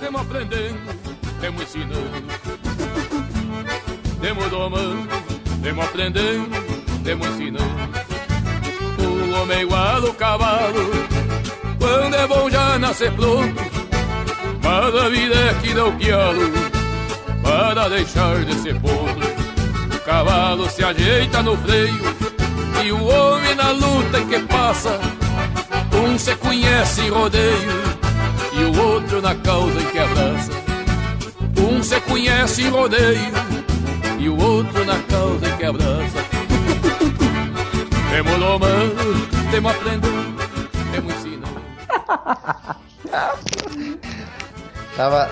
temos 0.00 0.20
aprendendo, 0.20 0.78
temos 1.40 1.62
ensinando. 1.62 2.28
Temos 4.20 4.50
domando, 4.50 5.08
temos 5.62 5.84
aprendendo, 5.84 6.50
temos 7.04 7.26
ensinando. 7.28 7.88
O 8.98 9.42
homem 9.42 9.60
igual 9.62 10.06
ao 10.06 10.14
cavalo, 10.14 10.90
quando 11.78 12.14
é 12.14 12.26
bom 12.26 12.50
já 12.50 12.78
nascer 12.78 13.12
pronto. 13.12 13.54
Mas 14.62 14.94
a 14.94 15.08
vida 15.08 15.34
é 15.34 15.54
que 15.62 15.72
dá 15.72 15.86
o 15.86 15.92
pialo, 15.92 16.40
para 17.58 17.88
deixar 17.88 18.44
de 18.44 18.54
ser 18.54 18.78
podre. 18.80 19.26
O 19.92 19.98
cavalo 20.04 20.70
se 20.70 20.84
ajeita 20.84 21.42
no 21.42 21.56
freio, 21.56 22.00
e 22.84 22.92
o 22.92 23.04
homem 23.04 23.56
na 23.56 23.72
luta 23.72 24.20
que 24.28 24.38
passa. 24.46 25.00
Um 25.92 26.16
se 26.16 26.36
conhece 26.36 27.00
em 27.00 27.10
rodeio 27.10 27.98
e 28.52 28.62
o 28.62 28.80
outro 28.80 29.20
na 29.20 29.34
causa 29.34 29.80
em 29.80 29.86
que 29.86 29.98
abraça. 29.98 30.52
Um 31.58 31.82
se 31.82 32.00
conhece 32.02 32.62
em 32.62 32.68
rodeio 32.68 33.32
e 34.20 34.28
o 34.28 34.40
outro 34.40 34.84
na 34.84 34.98
causa 35.02 35.48
em 35.48 35.56
que 35.56 35.64
abraça. 35.64 36.24
Temos 38.10 38.38
domando, 38.38 39.28
temos 39.50 39.72
aprendendo, 39.72 40.36
temos 40.92 41.14
ensinando. 41.14 41.60
Tava. 44.98 45.28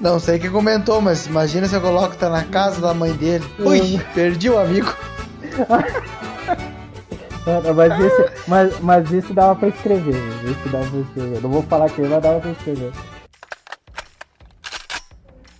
Não 0.00 0.18
sei 0.18 0.36
quem 0.36 0.50
comentou, 0.50 1.00
mas 1.00 1.26
imagina 1.26 1.68
se 1.68 1.76
eu 1.76 1.80
coloco 1.80 2.16
tá 2.16 2.28
na 2.28 2.42
casa 2.42 2.80
da 2.80 2.92
mãe 2.92 3.12
dele. 3.12 3.44
Ui, 3.60 4.00
perdi 4.12 4.50
o 4.50 4.58
amigo. 4.58 4.92
Mas 7.76 8.00
esse, 8.00 8.48
mas, 8.48 8.80
mas 8.80 9.12
esse 9.12 9.32
dava 9.32 9.54
pra 9.54 9.68
escrever. 9.68 10.16
Esse 10.44 10.68
dava 10.70 10.84
pra 10.90 10.98
escrever. 10.98 11.40
Não 11.40 11.50
vou 11.50 11.62
falar 11.62 11.88
quem, 11.88 12.08
mas 12.08 12.20
dava 12.20 12.40
pra 12.40 12.50
escrever. 12.50 12.92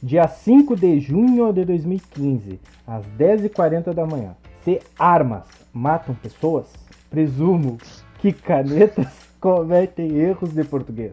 Dia 0.02 0.26
5 0.26 0.74
de 0.74 0.98
junho 0.98 1.52
de 1.52 1.64
2015, 1.64 2.58
às 2.84 3.04
10h40 3.16 3.94
da 3.94 4.04
manhã. 4.04 4.34
Se 4.64 4.80
armas 4.98 5.44
matam 5.72 6.16
pessoas, 6.16 6.66
presumo 7.08 7.78
que 8.18 8.32
canetas 8.32 9.06
cometem 9.40 10.16
erros 10.16 10.50
de 10.50 10.64
português. 10.64 11.12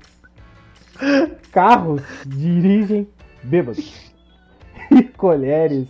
Carros 1.52 2.02
dirigem 2.26 3.08
bêbados. 3.44 4.12
E 4.92 5.04
colheres 5.04 5.88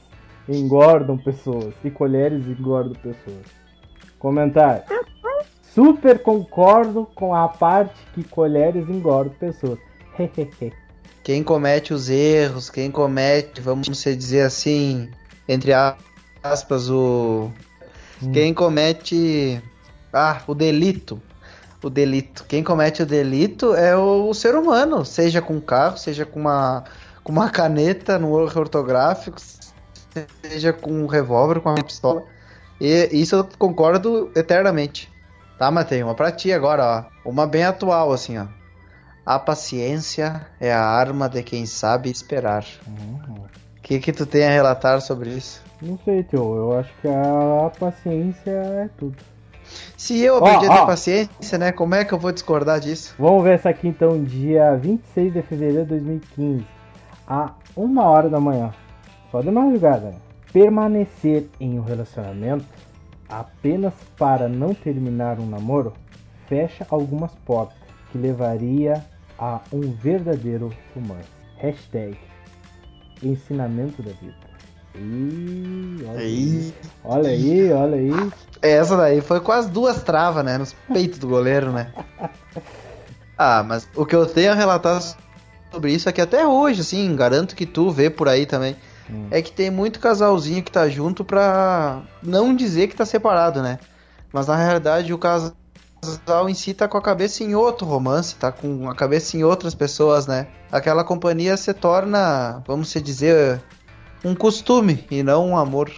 engordam 0.48 1.18
pessoas. 1.18 1.74
E 1.84 1.90
colheres 1.90 2.46
engordam 2.48 2.94
pessoas. 2.96 3.46
Comentário. 4.20 4.84
Super 5.74 6.20
concordo 6.20 7.08
com 7.16 7.34
a 7.34 7.48
parte 7.48 7.96
que 8.14 8.24
colheres 8.24 8.88
engordam 8.88 9.34
pessoas. 9.40 9.80
Quem 11.24 11.42
comete 11.42 11.94
os 11.94 12.10
erros, 12.10 12.70
quem 12.70 12.92
comete, 12.92 13.62
vamos 13.62 13.88
dizer 13.88 14.42
assim, 14.42 15.10
entre 15.48 15.72
aspas, 16.44 16.90
o. 16.90 17.50
Quem 18.34 18.54
comete. 18.54 19.62
Ah, 20.12 20.42
o 20.46 20.54
delito. 20.54 21.22
O 21.84 21.90
delito. 21.90 22.46
Quem 22.48 22.64
comete 22.64 23.04
o 23.04 23.06
delito 23.06 23.76
é 23.76 23.96
o, 23.96 24.30
o 24.30 24.34
ser 24.34 24.56
humano, 24.56 25.04
seja 25.04 25.42
com 25.42 25.56
um 25.56 25.62
carro, 25.62 25.98
seja 25.98 26.26
com 26.26 26.40
uma, 26.40 26.86
com 27.24 27.32
uma 27.32 27.50
caneta 27.50 28.18
no 28.18 28.42
erro 28.42 28.62
ortográfico, 28.62 29.38
seja 30.42 30.72
com 30.72 30.92
um 30.92 31.08
revólver, 31.08 31.60
com 31.60 31.70
uma 31.70 31.84
pistola. 31.84 32.24
E 32.80 33.10
isso 33.12 33.36
eu 33.36 33.48
concordo 33.58 34.32
eternamente. 34.36 35.12
Tá, 35.58 35.70
Matei? 35.70 36.02
Uma 36.02 36.16
pra 36.16 36.32
ti 36.32 36.52
agora, 36.52 37.10
ó. 37.26 37.30
Uma 37.30 37.46
bem 37.46 37.64
atual, 37.64 38.12
assim, 38.12 38.38
ó. 38.38 38.48
A 39.26 39.40
paciência 39.40 40.46
é 40.60 40.74
a 40.74 40.82
arma 40.82 41.30
de 41.30 41.44
quem 41.44 41.66
sabe 41.66 42.10
esperar. 42.10 42.66
O 42.88 43.82
que 43.82 44.00
que 44.00 44.12
tu 44.12 44.26
tem 44.26 44.46
a 44.46 44.52
relatar 44.52 45.02
sobre 45.02 45.30
isso? 45.30 45.62
Não 45.82 46.00
sei, 46.04 46.24
tio. 46.24 46.56
Eu 46.56 46.80
acho 46.80 46.94
que 47.02 47.08
a 47.08 47.70
paciência 47.80 48.52
é 48.52 48.90
tudo. 48.98 49.33
Se 49.98 50.20
eu 50.22 50.38
aprendi 50.38 50.68
Ó, 50.68 50.72
a 50.72 50.76
ter 50.76 50.82
ó. 50.82 50.86
paciência, 50.86 51.58
né? 51.58 51.72
Como 51.72 51.96
é 51.96 52.04
que 52.04 52.14
eu 52.14 52.20
vou 52.20 52.32
discordar 52.32 52.80
disso? 52.80 53.16
Vamos 53.18 53.44
ver 53.44 53.56
essa 53.56 53.70
aqui 53.70 53.88
então, 53.88 54.24
dia 54.24 54.76
26 54.76 55.34
de 55.34 55.42
fevereiro 55.42 55.84
de 55.84 55.90
2015, 55.90 56.66
a 57.28 57.54
uma 57.76 58.04
hora 58.04 58.30
da 58.30 58.40
manhã. 58.40 58.74
Só 59.32 59.42
de 59.42 59.50
madrugada. 59.50 60.14
Permanecer 60.52 61.50
em 61.60 61.80
um 61.80 61.82
relacionamento 61.84 62.66
apenas 63.28 63.94
para 64.18 64.48
não 64.48 64.74
terminar 64.76 65.40
um 65.40 65.48
namoro 65.48 65.94
fecha 66.48 66.86
algumas 66.90 67.34
portas 67.46 67.78
que 68.12 68.18
levaria 68.18 69.04
a 69.40 69.60
um 69.72 69.82
verdadeiro 69.92 70.72
romance. 70.94 71.28
Hashtag 71.58 72.16
ensinamento 73.24 74.04
da 74.04 74.12
vida. 74.12 74.53
Ih, 74.96 76.06
olha 76.08 76.20
aí, 76.20 76.74
olha 77.04 77.30
aí, 77.30 77.74
olha 77.74 77.98
aí. 77.98 78.32
Essa 78.62 78.96
daí 78.96 79.22
foi 79.22 79.40
com 79.40 79.52
as 79.52 79.68
duas 79.68 80.04
travas, 80.04 80.46
né? 80.46 80.58
Nos 80.58 80.74
peitos 80.92 81.20
do 81.20 81.28
goleiro, 81.28 81.72
né? 81.72 81.92
Ah, 83.36 83.64
mas 83.64 83.90
o 83.96 84.06
que 84.06 84.16
eu 84.16 84.28
tenho 84.28 84.52
a 84.52 84.56
relatar 84.56 85.02
sobre 85.72 85.92
isso 85.92 86.08
é 86.08 86.12
que 86.12 86.22
até 86.22 86.46
hoje, 86.48 86.82
assim, 86.82 87.16
garanto 87.16 87.56
que 87.56 87.66
tu 87.66 87.90
vê 87.90 88.08
por 88.10 88.30
aí 88.30 88.46
também. 88.46 88.76
é 89.32 89.42
que 89.42 89.52
tem 89.52 89.72
muito 89.72 90.00
casalzinho 90.00 90.64
que 90.64 90.72
tá 90.72 90.88
junto 90.88 91.26
pra 91.26 92.04
não 92.22 92.56
dizer 92.56 92.88
que 92.88 92.96
tá 92.96 93.06
separado, 93.06 93.62
né? 93.62 93.80
Mas 94.32 94.48
na 94.48 94.56
realidade 94.56 95.12
o 95.14 95.18
casal 95.18 95.54
em 96.48 96.54
si 96.54 96.74
tá 96.74 96.88
com 96.88 96.98
a 96.98 97.02
cabeça 97.02 97.44
em 97.44 97.56
outro 97.56 97.88
romance, 97.88 98.36
tá 98.36 98.52
com 98.52 98.88
a 98.90 98.96
cabeça 98.96 99.36
em 99.36 99.44
outras 99.44 99.74
pessoas, 99.74 100.28
né? 100.28 100.48
Aquela 100.72 101.04
companhia 101.04 101.58
se 101.58 101.74
torna, 101.74 102.64
vamos 102.68 102.94
dizer, 102.94 103.62
um 104.24 104.36
costume 104.36 105.06
e 105.12 105.22
não 105.24 105.50
um 105.50 105.58
amor. 105.58 105.92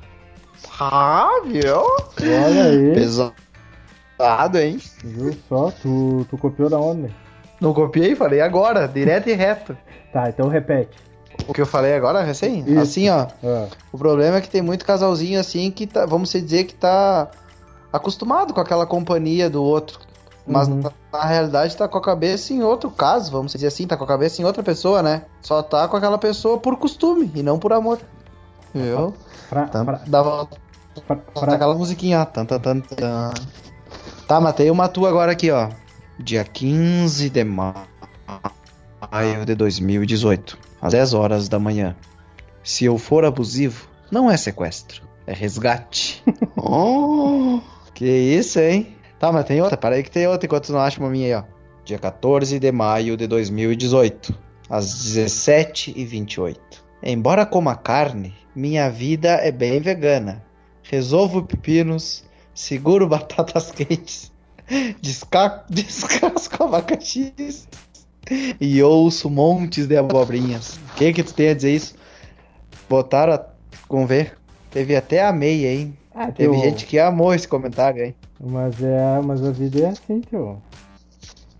Ah, 0.80 1.42
viu? 1.46 1.82
Olha 2.22 2.64
aí. 2.66 2.94
Pesado, 2.94 4.58
hein? 4.58 4.80
Viu 5.04 5.36
só? 5.48 5.72
Tu, 5.82 6.26
tu 6.30 6.38
copiou 6.38 6.70
da 6.70 6.80
onde? 6.80 7.14
Não 7.62 7.74
copiei, 7.74 8.16
falei 8.16 8.42
agora, 8.42 8.88
direto 8.88 9.30
e 9.30 9.34
reto. 9.34 9.78
Tá, 10.12 10.30
então 10.30 10.48
repete. 10.48 10.98
O 11.48 11.54
que 11.54 11.62
eu 11.62 11.66
falei 11.66 11.94
agora, 11.94 12.22
recém? 12.24 12.64
Isso. 12.68 12.80
Assim, 12.80 13.10
ó. 13.10 13.28
Ah, 13.44 13.68
O 13.92 13.98
problema 13.98 14.38
é 14.38 14.42
que 14.42 14.50
tem 14.50 14.62
muito 14.62 14.86
casalzinho 14.86 15.40
assim 15.40 15.70
que 15.70 15.86
tá, 15.86 16.06
vamos 16.06 16.32
dizer 16.32 16.64
que 16.64 16.74
tá 16.76 17.30
acostumado 17.92 18.54
com 18.54 18.60
aquela 18.62 18.86
companhia 18.86 19.50
do 19.50 19.62
outro. 19.64 20.00
Mas 20.48 20.68
Uhum. 20.68 20.80
na, 20.82 20.92
na 21.12 21.26
realidade 21.26 21.76
tá 21.76 21.88
com 21.88 21.98
a 21.98 22.02
cabeça 22.02 22.54
em 22.54 22.62
outro 22.62 22.90
caso, 22.92 23.32
vamos 23.32 23.52
dizer 23.52 23.68
assim, 23.68 23.88
tá 23.88 23.98
com 23.98 24.04
a 24.04 24.08
cabeça 24.08 24.42
em 24.42 24.46
outra 24.46 24.62
pessoa, 24.62 25.02
né? 25.02 25.24
Só 25.42 25.62
tá 25.64 25.88
com 25.88 25.98
aquela 25.98 26.18
pessoa 26.20 26.58
por 26.60 26.78
costume 26.78 27.32
e 27.34 27.42
não 27.42 27.58
por 27.58 27.74
amor. 27.74 28.00
Viu? 28.76 29.14
fra, 29.50 29.68
Tá, 29.68 29.84
fra, 29.86 30.02
dá 30.06 30.22
volta 30.22 30.58
fra, 31.08 31.16
volta 31.16 31.40
fra- 31.40 31.56
aquela 31.56 31.74
musiquinha, 31.76 32.22
ó. 32.22 32.26
Tan, 32.26 32.46
tan, 32.46 32.60
tan, 32.60 32.80
tan. 32.82 33.32
Tá, 34.28 34.42
matei 34.42 34.70
uma 34.70 34.88
tua 34.90 35.08
agora 35.10 35.32
aqui, 35.32 35.50
ó. 35.50 35.70
Dia 36.20 36.44
15 36.44 37.30
de 37.30 37.44
maio 37.44 37.76
de 39.46 39.56
2018, 39.56 40.58
às 40.82 40.94
10 40.94 41.14
horas 41.14 41.48
da 41.50 41.60
manhã. 41.60 41.96
Se 42.64 42.86
eu 42.86 42.98
for 42.98 43.24
abusivo, 43.26 43.88
não 44.12 44.30
é 44.30 44.38
sequestro, 44.38 45.04
é 45.28 45.34
resgate. 45.34 46.24
oh, 46.58 47.60
que 47.94 48.06
isso, 48.06 48.60
hein? 48.60 48.96
Tá, 49.20 49.32
mas 49.32 49.46
tem 49.46 49.62
outra, 49.62 49.78
para 49.78 49.96
aí 49.96 50.04
que 50.04 50.12
tem 50.12 50.28
outra 50.28 50.46
enquanto 50.46 50.66
tu 50.66 50.74
não 50.74 50.80
acha 50.80 51.00
uma 51.00 51.10
minha 51.10 51.28
aí, 51.28 51.34
ó. 51.42 51.44
Dia 51.86 52.00
14 52.00 52.60
de 52.60 52.72
maio 52.72 53.16
de 53.16 53.28
2018, 53.28 54.36
às 54.70 54.86
17h28. 55.16 56.58
Embora 57.04 57.46
coma 57.46 57.76
carne, 57.76 58.34
minha 58.56 58.90
vida 58.90 59.30
é 59.36 59.52
bem 59.52 59.80
vegana. 59.80 60.44
Resolvo 60.84 61.44
pepinos, 61.44 62.24
seguro 62.54 63.08
batatas 63.10 63.72
quentes, 63.72 64.32
desca... 65.02 65.64
descasco 65.70 66.64
abacaxis 66.64 67.68
e 68.60 68.82
ouço 68.82 69.30
montes 69.30 69.88
de 69.88 69.98
abobrinhas. 69.98 70.78
O 70.92 70.96
que 70.96 71.14
que 71.14 71.24
tu 71.24 71.34
tem 71.34 71.50
a 71.50 71.54
dizer 71.54 71.76
isso? 71.76 71.96
Botaram 72.90 73.34
a... 73.34 73.46
Vamos 73.90 74.08
ver. 74.10 74.38
Teve 74.72 74.96
até 74.96 75.24
a 75.24 75.32
meia, 75.32 75.74
hein? 75.74 75.98
Ah, 76.14 76.32
Teve 76.32 76.54
teu- 76.54 76.64
gente 76.64 76.86
que 76.86 76.98
amou 77.00 77.34
esse 77.34 77.48
comentário, 77.48 78.04
hein? 78.04 78.16
Mas 78.40 78.82
é, 78.84 79.22
mas 79.24 79.44
a 79.46 79.52
vida 79.52 79.80
é 79.82 79.90
assim, 79.90 80.22
tio. 80.22 80.62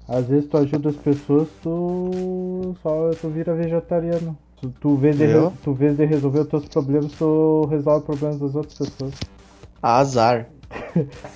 Às 0.08 0.26
vezes 0.28 0.50
tu 0.50 0.58
ajuda 0.58 0.90
as 0.90 0.96
pessoas, 0.96 1.48
tu 1.64 2.76
só 2.84 3.12
tu 3.20 3.30
vira 3.30 3.54
vegetariano. 3.56 4.38
Tu, 4.66 4.74
tu, 4.80 4.96
vez 4.96 5.18
de, 5.18 5.28
tu 5.64 5.74
vez 5.74 5.96
de 5.96 6.06
resolver 6.06 6.40
os 6.40 6.48
teus 6.48 6.66
problemas, 6.68 7.12
tu 7.14 7.68
resolve 7.70 8.00
os 8.00 8.06
problemas 8.06 8.40
das 8.40 8.56
outras 8.56 8.78
pessoas. 8.78 9.14
Azar. 9.82 10.48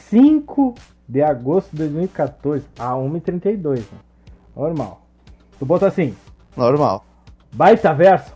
5 0.09 0.73
de 1.07 1.21
agosto 1.21 1.71
de 1.71 1.77
2014, 1.77 2.65
a 2.77 2.93
1h32. 2.93 3.83
Normal. 4.55 5.01
Tu 5.59 5.65
bota 5.65 5.87
assim. 5.87 6.15
Normal. 6.57 7.05
Baita 7.53 7.93
verso. 7.93 8.33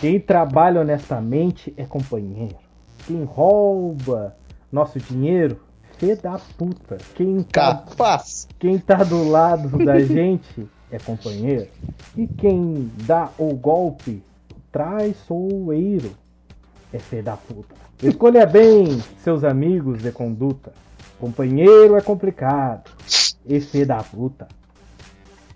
Quem 0.00 0.20
trabalha 0.20 0.80
honestamente 0.80 1.72
é 1.76 1.84
companheiro. 1.84 2.56
Quem 3.06 3.24
rouba 3.24 4.36
nosso 4.70 4.98
dinheiro 4.98 5.58
fê 6.02 6.16
da 6.16 6.36
puta. 6.58 6.98
Quem 7.14 7.44
tá, 7.44 7.76
Capaz. 7.76 8.48
quem 8.58 8.76
tá 8.76 9.04
do 9.04 9.28
lado 9.28 9.78
da 9.84 10.00
gente 10.02 10.68
é 10.90 10.98
companheiro. 10.98 11.68
E 12.16 12.26
quem 12.26 12.90
dá 13.06 13.30
o 13.38 13.54
golpe 13.54 14.20
traiçoeiro 14.72 16.10
é 16.92 16.98
fê 16.98 17.22
da 17.22 17.36
puta. 17.36 17.76
Escolha 18.02 18.44
bem 18.44 19.00
seus 19.22 19.44
amigos 19.44 20.02
de 20.02 20.10
conduta. 20.10 20.72
Companheiro 21.20 21.96
é 21.96 22.00
complicado. 22.00 22.90
E 23.46 23.60
fê 23.60 23.84
da 23.84 24.02
puta. 24.02 24.48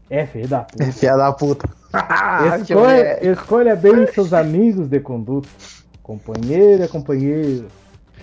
É 0.09 0.25
fê 0.27 0.47
da 0.47 0.61
puta. 0.61 0.85
Filha 0.93 1.17
da 1.17 1.33
puta. 1.33 1.69
Escolha, 2.63 3.33
escolha 3.33 3.75
bem 3.75 4.07
seus 4.13 4.33
amigos 4.33 4.89
de 4.89 5.01
conduta. 5.01 5.49
Companheiro 6.05 6.85
é 6.85 6.87
companheiro. 6.87 7.67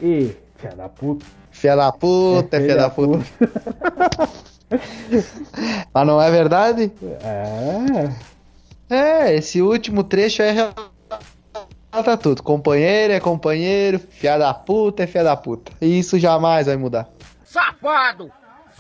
E, 0.02 0.34
filha 0.58 0.76
da 0.76 0.88
puta. 0.88 1.26
Filha 1.54 1.76
da 1.76 1.92
puta, 1.92 2.58
é 2.58 2.60
filha 2.60 2.76
da 2.76 2.90
puta. 2.90 3.26
Mas 5.94 6.08
não 6.08 6.22
é 6.22 6.30
verdade? 6.32 6.92
É. 7.22 8.34
É, 8.90 9.36
esse 9.36 9.62
último 9.62 10.04
trecho 10.04 10.42
é 10.42 10.52
relata 10.52 12.18
tudo. 12.18 12.44
Companheiro 12.44 13.14
é 13.14 13.20
companheiro, 13.20 14.00
filha 14.00 14.38
da 14.38 14.54
puta 14.54 15.04
é 15.04 15.08
filha 15.08 15.24
da 15.24 15.38
puta. 15.38 15.72
E 15.80 16.00
isso 16.00 16.20
jamais 16.20 16.68
vai 16.68 16.76
mudar. 16.76 17.08
Safado! 17.46 18.32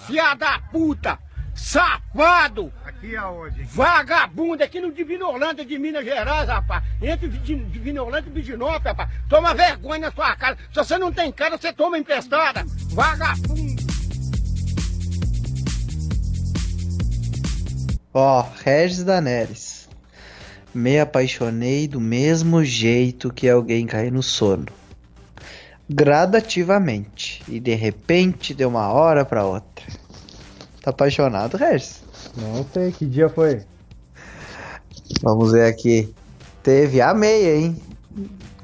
Fia 0.07 0.33
da 0.33 0.59
puta! 0.71 1.17
Safado! 1.55 2.73
Aqui 3.03 3.17
aonde? 3.17 3.63
Vagabundo 3.63 4.63
aqui 4.63 4.79
no 4.79 4.89
Divino 4.89 5.27
Orlando 5.27 5.65
de 5.65 5.77
Minas 5.77 6.05
Gerais, 6.05 6.47
rapaz. 6.47 6.81
Entre 7.01 7.27
Di- 7.27 7.65
Divino 7.65 8.03
Orlando 8.05 8.27
e 8.29 8.31
Viginópolis, 8.31 8.83
rapaz. 8.85 9.09
Toma 9.27 9.53
vergonha 9.53 9.99
na 10.07 10.11
sua 10.11 10.33
cara. 10.37 10.57
Se 10.71 10.75
você 10.79 10.97
não 10.97 11.11
tem 11.11 11.29
cara, 11.29 11.57
você 11.57 11.73
toma 11.73 11.97
emprestada. 11.97 12.63
Vagabundo! 12.91 13.83
Ó, 18.13 18.45
Regis 18.63 19.03
Daneres. 19.03 19.89
Me 20.73 20.97
apaixonei 20.97 21.87
do 21.89 21.99
mesmo 21.99 22.63
jeito 22.63 23.33
que 23.33 23.49
alguém 23.49 23.85
cai 23.85 24.09
no 24.09 24.23
sono. 24.23 24.65
Gradativamente. 25.89 27.43
E 27.49 27.59
de 27.59 27.75
repente, 27.75 28.53
de 28.53 28.63
uma 28.65 28.87
hora 28.93 29.25
pra 29.25 29.43
outra. 29.45 29.85
Tá 30.81 30.91
apaixonado, 30.91 31.57
Regis? 31.57 32.02
Não 32.37 32.65
sei 32.73 32.91
que 32.91 33.05
dia 33.05 33.29
foi. 33.29 33.61
Vamos 35.21 35.51
ver 35.51 35.65
aqui. 35.65 36.13
Teve 36.61 37.01
a 37.01 37.13
meia, 37.13 37.55
hein? 37.55 37.77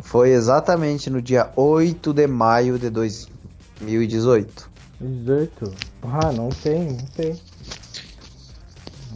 Foi 0.01 0.29
exatamente 0.31 1.09
no 1.09 1.21
dia 1.21 1.51
8 1.55 2.13
de 2.13 2.27
maio 2.27 2.79
de 2.79 2.89
2018. 2.89 4.69
18. 4.99 5.73
Ah, 6.03 6.31
não 6.31 6.51
sei, 6.51 6.79
não 6.79 7.07
sei. 7.15 7.39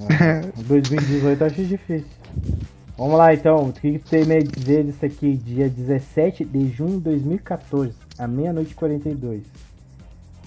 Ah, 0.01 0.51
2018 0.67 1.43
acho 1.43 1.63
difícil. 1.63 2.05
Vamos 2.97 3.17
lá 3.17 3.33
então, 3.33 3.69
o 3.69 3.73
que 3.73 3.97
tem 3.97 4.21
a 4.21 4.39
dizer 4.39 4.83
disso 4.85 5.03
aqui? 5.03 5.35
Dia 5.35 5.67
17 5.67 6.45
de 6.45 6.69
junho 6.69 6.97
de 6.97 7.05
2014, 7.05 7.93
à 8.19 8.27
meia-noite 8.27 8.71
e 8.71 8.75
42. 8.75 9.41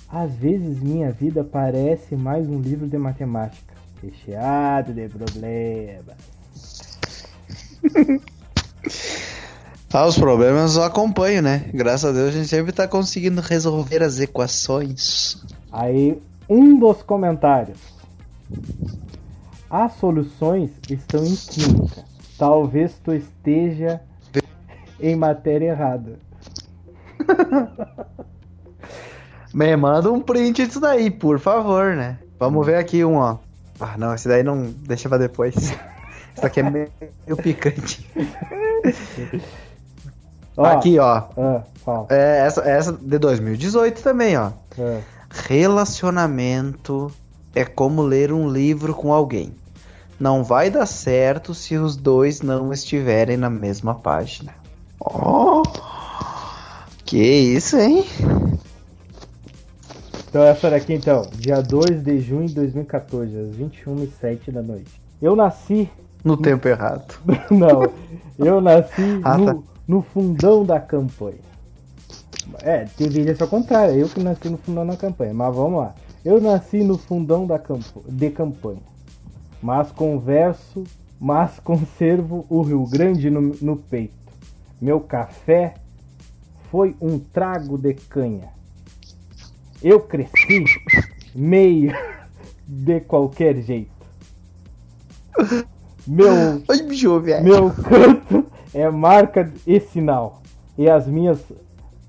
Às 0.08 0.32
vezes 0.34 0.80
minha 0.80 1.10
vida 1.10 1.42
parece 1.42 2.14
mais 2.14 2.48
um 2.48 2.60
livro 2.60 2.86
de 2.86 2.96
matemática, 2.96 3.74
recheado 4.02 4.92
de 4.92 5.08
problemas. 5.08 6.16
Ah, 9.92 10.04
os 10.04 10.18
problemas 10.18 10.76
eu 10.76 10.82
acompanho, 10.82 11.40
né? 11.40 11.70
Graças 11.72 12.10
a 12.10 12.12
Deus 12.12 12.28
a 12.28 12.32
gente 12.32 12.48
sempre 12.48 12.70
tá 12.70 12.86
conseguindo 12.86 13.40
resolver 13.40 14.02
as 14.02 14.20
equações. 14.20 15.42
Aí, 15.72 16.20
um 16.46 16.78
dos 16.78 17.02
comentários. 17.02 17.78
As 19.70 19.94
soluções 19.94 20.70
estão 20.90 21.24
em 21.24 21.34
química. 21.34 22.04
Talvez 22.36 22.92
tu 23.02 23.14
esteja 23.14 24.02
em 25.00 25.16
matéria 25.16 25.70
errada. 25.70 26.18
Me 29.54 29.74
manda 29.76 30.12
um 30.12 30.20
print 30.20 30.66
disso 30.66 30.78
daí, 30.78 31.10
por 31.10 31.38
favor, 31.38 31.96
né? 31.96 32.18
Vamos 32.38 32.66
ver 32.66 32.76
aqui 32.76 33.02
um, 33.02 33.14
ó. 33.14 33.38
Ah, 33.78 33.96
não, 33.98 34.14
esse 34.14 34.28
daí 34.28 34.42
não 34.42 34.72
deixa 34.86 35.08
pra 35.08 35.18
depois. 35.18 35.54
Isso 36.36 36.44
aqui 36.44 36.60
é 36.60 36.70
meio 36.70 36.90
picante. 37.42 38.06
Ó, 40.56 40.64
Aqui, 40.64 40.98
ó. 40.98 41.22
Fala. 41.84 42.06
É, 42.10 42.46
essa, 42.46 42.62
essa 42.62 42.92
de 42.92 43.18
2018 43.18 44.02
também, 44.02 44.36
ó. 44.36 44.50
Ah, 44.78 45.00
Relacionamento 45.30 47.12
é 47.54 47.64
como 47.64 48.02
ler 48.02 48.32
um 48.32 48.48
livro 48.48 48.94
com 48.94 49.12
alguém. 49.12 49.54
Não 50.18 50.42
vai 50.42 50.70
dar 50.70 50.86
certo 50.86 51.54
se 51.54 51.76
os 51.76 51.96
dois 51.96 52.40
não 52.40 52.72
estiverem 52.72 53.36
na 53.36 53.50
mesma 53.50 53.94
página. 53.94 54.54
Oh! 54.98 55.62
Que 57.04 57.18
isso, 57.18 57.76
hein? 57.76 58.04
Então 60.28 60.42
essa 60.42 60.68
daqui 60.70 60.92
então, 60.92 61.22
dia 61.38 61.60
2 61.62 62.02
de 62.02 62.20
junho 62.20 62.46
de 62.46 62.54
2014, 62.54 63.36
às 63.38 63.56
21h07 63.56 64.50
da 64.50 64.62
noite. 64.62 65.00
Eu 65.20 65.34
nasci 65.36 65.88
No 66.24 66.36
tempo 66.36 66.68
errado. 66.68 67.14
Não, 67.50 67.82
eu 68.38 68.60
nasci 68.60 69.20
Ah, 69.22 69.38
no, 69.38 69.46
tá. 69.46 69.56
no 69.86 70.02
fundão 70.02 70.64
da 70.64 70.80
campanha. 70.80 71.38
É, 72.62 72.86
deveria 72.96 73.34
ser 73.34 73.42
ao 73.42 73.48
contrário, 73.48 73.94
eu 73.94 74.08
que 74.08 74.20
nasci 74.22 74.48
no 74.48 74.58
fundão 74.58 74.86
da 74.86 74.96
campanha, 74.96 75.32
mas 75.34 75.54
vamos 75.54 75.80
lá. 75.80 75.94
Eu 76.24 76.40
nasci 76.40 76.82
no 76.82 76.98
fundão 76.98 77.46
da 77.46 77.58
campo, 77.58 78.04
de 78.08 78.30
campanha, 78.30 78.82
mas 79.62 79.90
converso, 79.92 80.84
mas 81.20 81.58
conservo 81.62 82.44
o 82.48 82.62
Rio 82.62 82.84
Grande 82.86 83.30
no, 83.30 83.40
no 83.60 83.76
peito. 83.76 84.14
Meu 84.80 85.00
café 85.00 85.74
foi 86.70 86.94
um 87.00 87.18
trago 87.18 87.78
de 87.78 87.94
canha. 87.94 88.55
Eu 89.82 90.00
cresci 90.00 90.64
meio 91.34 91.92
de 92.66 93.00
qualquer 93.00 93.60
jeito. 93.60 93.90
Meu 96.06 96.62
Oi, 96.68 96.82
bicho, 96.82 97.20
meu 97.42 97.70
canto 97.70 98.46
é 98.72 98.88
marca 98.90 99.52
e 99.66 99.78
sinal. 99.80 100.40
E 100.78 100.88
as 100.88 101.06
minhas 101.06 101.38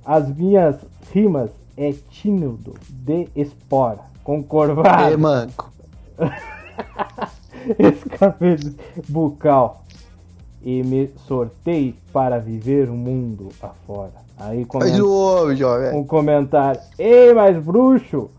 as 0.06 0.34
minhas 0.34 0.78
rimas 1.14 1.52
é 1.76 1.94
tímido 2.10 2.76
de 2.90 3.28
espora, 3.36 4.00
É, 4.00 4.24
concorvado, 4.24 5.20
manco. 5.20 5.72
escafede 7.78 8.76
bucal. 9.10 9.84
E 10.64 10.82
me 10.84 11.10
sortei 11.28 11.94
para 12.12 12.40
viver 12.40 12.90
o 12.90 12.94
mundo 12.94 13.50
afora. 13.62 14.27
Aí 14.40 14.66
comenta 14.66 15.04
homem, 15.04 15.56
jovem. 15.58 15.94
um 15.98 16.04
comentário. 16.06 16.80
Ei, 16.98 17.34
mas 17.34 17.58
bruxo, 17.58 18.30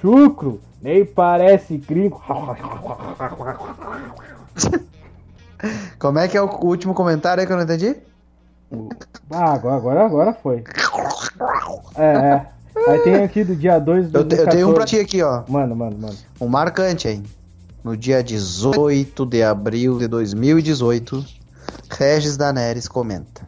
chucro, 0.00 0.60
nem 0.80 1.04
parece 1.04 1.76
gringo. 1.76 2.22
Como 5.98 6.18
é 6.18 6.28
que 6.28 6.36
é 6.36 6.42
o 6.42 6.48
último 6.64 6.94
comentário 6.94 7.40
aí 7.40 7.46
que 7.46 7.52
eu 7.52 7.56
não 7.56 7.64
entendi? 7.64 7.96
Ah, 9.30 9.52
agora, 9.54 9.76
agora, 9.76 10.04
agora 10.06 10.32
foi. 10.32 10.62
É, 11.96 12.04
é. 12.04 12.46
Aí 12.86 12.98
tem 13.00 13.14
aqui 13.16 13.42
do 13.42 13.56
dia 13.56 13.78
2 13.80 14.10
do 14.10 14.18
Eu, 14.18 14.24
te- 14.28 14.36
eu 14.36 14.48
tenho 14.48 14.70
um 14.70 14.74
pra 14.74 14.84
ti 14.84 15.00
aqui, 15.00 15.20
ó. 15.22 15.42
Mano, 15.48 15.74
mano, 15.74 15.98
mano. 15.98 16.14
Um 16.40 16.46
marcante, 16.46 17.08
hein? 17.08 17.24
No 17.82 17.96
dia 17.96 18.22
18 18.22 19.26
de 19.26 19.42
abril 19.42 19.98
de 19.98 20.06
2018, 20.06 21.24
Regis 21.90 22.36
Daneres 22.36 22.86
comenta. 22.86 23.42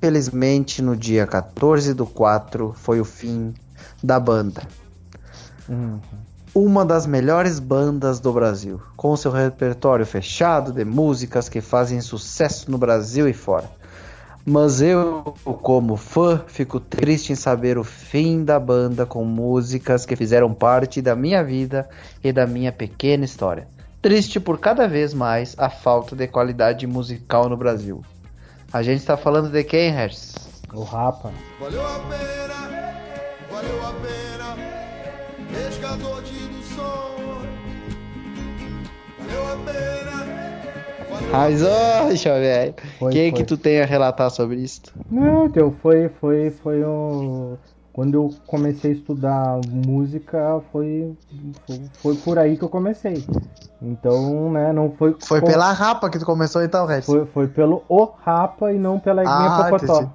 Infelizmente, 0.00 0.80
no 0.80 0.96
dia 0.96 1.26
14 1.26 1.92
do 1.92 2.06
4 2.06 2.72
foi 2.76 3.00
o 3.00 3.04
fim 3.04 3.52
da 4.02 4.20
banda. 4.20 4.62
Uhum. 5.68 5.98
Uma 6.54 6.84
das 6.84 7.04
melhores 7.04 7.58
bandas 7.58 8.20
do 8.20 8.32
Brasil, 8.32 8.80
com 8.96 9.16
seu 9.16 9.32
repertório 9.32 10.06
fechado 10.06 10.72
de 10.72 10.84
músicas 10.84 11.48
que 11.48 11.60
fazem 11.60 12.00
sucesso 12.00 12.70
no 12.70 12.78
Brasil 12.78 13.28
e 13.28 13.32
fora. 13.32 13.68
Mas 14.46 14.80
eu, 14.80 15.34
como 15.62 15.96
fã, 15.96 16.42
fico 16.46 16.78
triste 16.78 17.32
em 17.32 17.36
saber 17.36 17.76
o 17.76 17.84
fim 17.84 18.44
da 18.44 18.58
banda 18.58 19.04
com 19.04 19.24
músicas 19.24 20.06
que 20.06 20.16
fizeram 20.16 20.54
parte 20.54 21.02
da 21.02 21.14
minha 21.16 21.42
vida 21.42 21.88
e 22.22 22.32
da 22.32 22.46
minha 22.46 22.72
pequena 22.72 23.24
história. 23.24 23.68
Triste 24.00 24.38
por 24.38 24.58
cada 24.58 24.86
vez 24.86 25.12
mais 25.12 25.56
a 25.58 25.68
falta 25.68 26.14
de 26.14 26.28
qualidade 26.28 26.86
musical 26.86 27.48
no 27.48 27.56
Brasil. 27.56 28.02
A 28.72 28.82
gente 28.82 29.04
tá 29.04 29.16
falando 29.16 29.50
de 29.50 29.64
quem, 29.64 29.90
Regis? 29.90 30.34
O 30.74 30.82
Rapa. 30.82 31.32
Valeu 31.58 31.80
a 31.86 31.98
pena, 32.00 32.94
valeu 33.50 33.86
a 33.86 33.92
pena, 33.94 34.56
pescador 35.50 36.22
de 36.22 36.64
som. 36.74 37.16
Valeu 39.18 39.52
a 39.52 39.56
pena, 39.64 41.28
Mas, 41.32 41.62
ô, 41.62 42.10
velho. 42.34 42.74
Foi, 42.98 43.12
Quem 43.12 43.30
foi. 43.30 43.38
que 43.40 43.44
tu 43.46 43.56
tem 43.56 43.80
a 43.80 43.86
relatar 43.86 44.30
sobre 44.30 44.56
isso? 44.56 44.82
Não, 45.10 45.46
então 45.46 45.72
foi, 45.80 46.10
foi, 46.20 46.50
foi 46.50 46.84
um. 46.84 47.56
Quando 47.92 48.14
eu 48.14 48.34
comecei 48.46 48.92
a 48.92 48.94
estudar 48.94 49.58
música, 49.58 50.60
foi, 50.70 51.16
foi, 51.66 51.78
foi 52.02 52.14
por 52.16 52.38
aí 52.38 52.56
que 52.56 52.62
eu 52.62 52.68
comecei. 52.68 53.24
Então, 53.82 54.52
né, 54.52 54.72
não 54.72 54.90
foi. 54.92 55.16
Foi 55.26 55.40
com- 55.40 55.46
pela 55.46 55.72
rapa 55.72 56.10
que 56.10 56.18
tu 56.18 56.24
começou 56.26 56.62
então, 56.62 56.86
Regis? 56.86 57.06
Foi, 57.06 57.26
foi 57.26 57.48
pelo 57.48 57.84
O 57.88 58.04
Rapa 58.04 58.72
e 58.72 58.78
não 58.78 58.98
pela 59.00 59.22
Eguinha 59.24 59.50
Ah, 59.50 59.70
Pocotó. 59.70 59.98
entendi. 60.00 60.10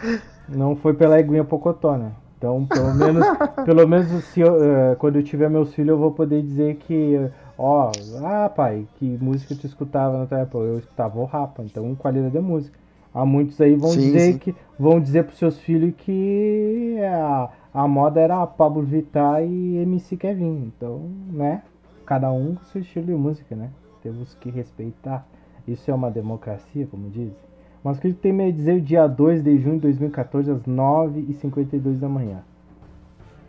Não 0.48 0.74
foi 0.76 0.94
pela 0.94 1.18
Eguinha 1.18 1.44
Pocotó, 1.44 1.96
né? 1.96 2.12
Então, 2.36 2.66
pelo 2.66 2.92
menos, 2.94 3.26
pelo 3.64 3.86
menos 3.86 4.24
se 4.24 4.40
eu, 4.40 4.62
eh, 4.62 4.96
quando 4.96 5.16
eu 5.16 5.22
tiver 5.22 5.48
meus 5.48 5.72
filhos, 5.74 5.90
eu 5.90 5.98
vou 5.98 6.10
poder 6.12 6.42
dizer 6.42 6.76
que, 6.76 7.16
ó, 7.56 7.94
ah, 8.24 8.48
pai, 8.48 8.88
que 8.94 9.04
música 9.18 9.54
tu 9.54 9.66
escutava 9.66 10.18
na 10.18 10.26
tua 10.26 10.38
época? 10.40 10.58
Eu 10.64 10.78
escutava 10.78 11.18
o 11.18 11.24
Rapa, 11.24 11.62
então 11.62 11.94
qualidade 11.94 12.34
da 12.34 12.40
música. 12.42 12.79
Há 13.12 13.24
muitos 13.26 13.60
aí 13.60 13.74
vão 13.74 13.90
Sim, 13.90 14.00
dizer 14.00 14.32
sim. 14.32 14.38
que 14.38 14.54
vão 14.78 15.00
dizer 15.00 15.24
pros 15.24 15.38
seus 15.38 15.58
filhos 15.58 15.92
que 15.98 16.96
a, 17.02 17.48
a 17.74 17.88
moda 17.88 18.20
era 18.20 18.46
Pablo 18.46 18.82
Vittar 18.82 19.42
e 19.42 19.78
MC 19.78 20.16
Kevin. 20.16 20.72
Então, 20.76 21.10
né? 21.32 21.62
Cada 22.06 22.30
um 22.30 22.54
com 22.54 22.64
seu 22.64 22.80
estilo 22.80 23.06
de 23.06 23.12
música, 23.14 23.54
né? 23.56 23.70
Temos 24.02 24.34
que 24.36 24.50
respeitar. 24.50 25.26
Isso 25.66 25.90
é 25.90 25.94
uma 25.94 26.10
democracia, 26.10 26.86
como 26.90 27.10
dizem. 27.10 27.34
Mas 27.82 27.98
o 27.98 28.00
que 28.00 28.12
tem 28.12 28.32
me 28.32 28.46
a 28.48 28.50
dizer 28.52 28.76
o 28.76 28.80
dia 28.80 29.06
2 29.06 29.42
de 29.42 29.58
junho 29.58 29.76
de 29.76 29.82
2014, 29.82 30.50
às 30.50 30.62
9h52 30.62 31.98
da 31.98 32.08
manhã? 32.08 32.42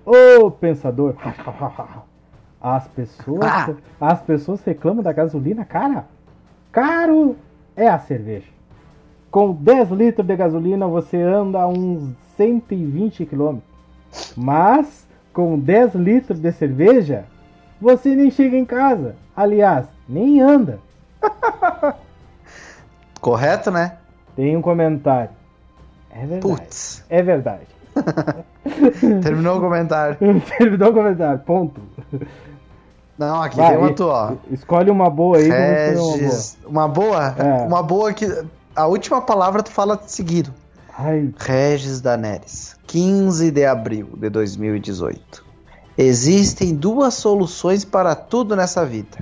Ô 0.06 0.50
pensador! 0.50 1.16
As 2.60 2.88
pessoas, 2.88 3.44
Ah! 3.44 3.76
as 4.00 4.22
pessoas 4.22 4.64
reclamam 4.64 5.02
da 5.02 5.12
gasolina, 5.12 5.66
cara. 5.66 6.06
Caro 6.72 7.36
é 7.76 7.88
a 7.88 7.98
cerveja. 7.98 8.48
Com 9.32 9.54
10 9.54 9.92
litros 9.92 10.28
de 10.28 10.36
gasolina 10.36 10.86
você 10.88 11.22
anda 11.22 11.66
uns 11.66 12.14
120 12.36 13.26
km. 13.26 13.60
Mas 14.36 15.08
com 15.34 15.58
10 15.58 15.96
litros 15.96 16.40
de 16.40 16.52
cerveja 16.52 17.24
você 17.80 18.14
nem 18.14 18.30
chega 18.30 18.58
em 18.58 18.66
casa. 18.66 19.16
Aliás, 19.36 19.88
nem 20.08 20.42
anda. 20.42 20.80
Correto, 23.22 23.72
né? 23.72 23.98
Tem 24.36 24.56
um 24.56 24.62
comentário. 24.62 25.30
É 26.12 26.26
verdade. 26.26 26.42
Putz. 26.42 27.06
É 27.10 27.22
verdade. 27.22 27.68
Terminou 29.24 29.58
o 29.58 29.62
comentário. 29.62 30.18
Terminou 30.58 30.90
o 30.90 30.94
comentário. 30.94 31.40
Ponto. 31.40 31.82
Não, 33.18 33.42
aqui 33.42 33.58
Vai, 33.58 33.70
tem 33.70 33.78
uma 33.78 33.94
tua. 33.94 34.38
Escolhe 34.52 34.90
uma 34.90 35.10
boa 35.10 35.38
aí. 35.38 35.44
escolher 35.44 35.96
uma 35.96 36.02
boa. 36.02 36.18
Regis. 36.18 36.58
Uma 36.66 36.88
boa? 36.88 37.36
É. 37.38 37.68
Uma 37.68 37.84
boa 37.84 38.14
que. 38.14 38.26
A 38.76 38.88
última 38.88 39.22
palavra 39.22 39.62
tu 39.62 39.70
fala 39.70 40.02
seguido. 40.06 40.54
Ai, 40.98 41.34
Regis 41.38 42.00
Daneres, 42.00 42.78
15 42.88 43.52
de 43.52 43.66
abril 43.66 44.10
de 44.18 44.30
2018. 44.30 45.44
Existem 45.98 46.74
duas 46.76 47.14
soluções 47.16 47.84
para 47.84 48.16
tudo 48.16 48.56
nessa 48.56 48.86
vida: 48.86 49.18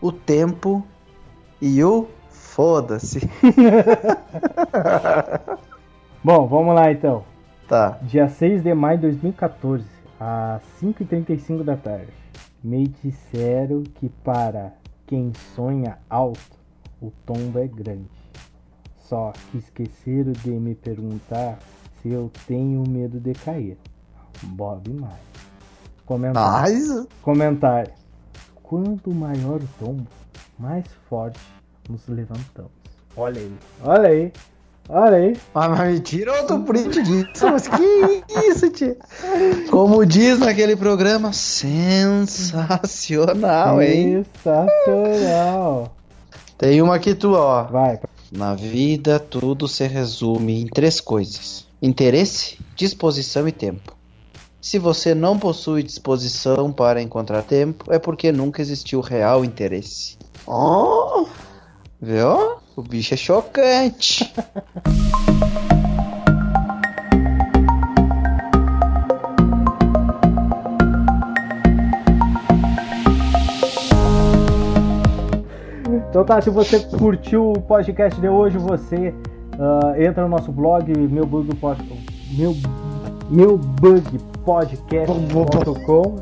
o 0.00 0.10
tempo 0.10 0.84
e 1.60 1.82
o 1.84 2.08
foda-se. 2.28 3.20
Bom, 6.22 6.46
vamos 6.48 6.74
lá 6.74 6.90
então. 6.90 7.24
Tá. 7.68 7.98
Dia 8.02 8.28
6 8.28 8.64
de 8.64 8.74
maio 8.74 8.98
de 8.98 9.02
2014, 9.02 9.84
às 10.18 10.60
5h35 10.82 11.62
da 11.62 11.76
tarde. 11.76 12.12
Me 12.62 12.88
disseram 13.02 13.82
que 13.82 14.08
para 14.24 14.72
quem 15.06 15.32
sonha 15.54 15.98
alto, 16.10 16.58
o 17.00 17.10
tombo 17.24 17.58
é 17.58 17.66
grande. 17.66 18.19
Só 19.10 19.34
que 19.50 19.58
esqueceram 19.58 20.30
de 20.30 20.50
me 20.50 20.76
perguntar 20.76 21.58
se 22.00 22.10
eu 22.10 22.30
tenho 22.46 22.84
medo 22.88 23.18
de 23.18 23.32
cair. 23.32 23.76
Bob 24.40 24.88
Maia. 24.88 25.18
Comentário. 26.06 26.44
Mas. 26.44 27.08
Comentário. 27.20 27.92
Quanto 28.62 29.12
maior 29.12 29.60
o 29.60 29.68
tombo, 29.80 30.06
mais 30.56 30.84
forte 31.08 31.40
nos 31.88 32.06
levantamos. 32.06 32.70
Olha 33.16 33.40
aí. 33.40 33.52
Olha 33.82 34.08
aí. 34.10 34.32
Olha 34.88 35.16
aí. 35.16 35.36
Ah, 35.56 35.68
mas 35.68 35.92
me 35.92 35.98
tira 35.98 36.32
outro 36.40 36.62
print 36.62 37.02
disso. 37.02 37.50
Mas 37.50 37.66
que 37.66 38.22
isso, 38.48 38.70
tia? 38.70 38.96
Como 39.72 40.06
diz 40.06 40.38
naquele 40.38 40.76
programa, 40.76 41.32
sensacional, 41.32 43.82
hein? 43.82 44.24
Sensacional. 44.36 45.96
Tem 46.56 46.80
uma 46.80 46.94
aqui 46.94 47.12
tua, 47.14 47.40
ó. 47.40 47.64
Vai. 47.64 47.98
Na 48.30 48.54
vida, 48.54 49.18
tudo 49.18 49.66
se 49.66 49.86
resume 49.86 50.60
em 50.60 50.66
três 50.66 51.00
coisas: 51.00 51.66
interesse, 51.82 52.58
disposição 52.76 53.48
e 53.48 53.52
tempo. 53.52 53.96
Se 54.60 54.78
você 54.78 55.14
não 55.14 55.38
possui 55.38 55.82
disposição 55.82 56.70
para 56.70 57.02
encontrar 57.02 57.42
tempo, 57.42 57.92
é 57.92 57.98
porque 57.98 58.30
nunca 58.30 58.60
existiu 58.62 59.00
real 59.00 59.44
interesse. 59.44 60.16
Oh! 60.46 61.26
Viu? 62.00 62.58
O 62.76 62.82
bicho 62.82 63.14
é 63.14 63.16
chocante. 63.16 64.32
Então 76.20 76.36
tá, 76.36 76.42
se 76.42 76.50
você 76.50 76.78
curtiu 76.98 77.52
o 77.52 77.62
podcast 77.62 78.20
de 78.20 78.28
hoje, 78.28 78.58
você 78.58 79.14
ah, 79.58 79.94
entra 79.96 80.24
no 80.24 80.28
nosso 80.28 80.52
blog, 80.52 80.92
meu 81.08 81.24
bug 81.24 81.48
meu, 82.32 82.54
meu 83.30 83.56
bug 83.56 84.18
podcast.com. 84.44 86.16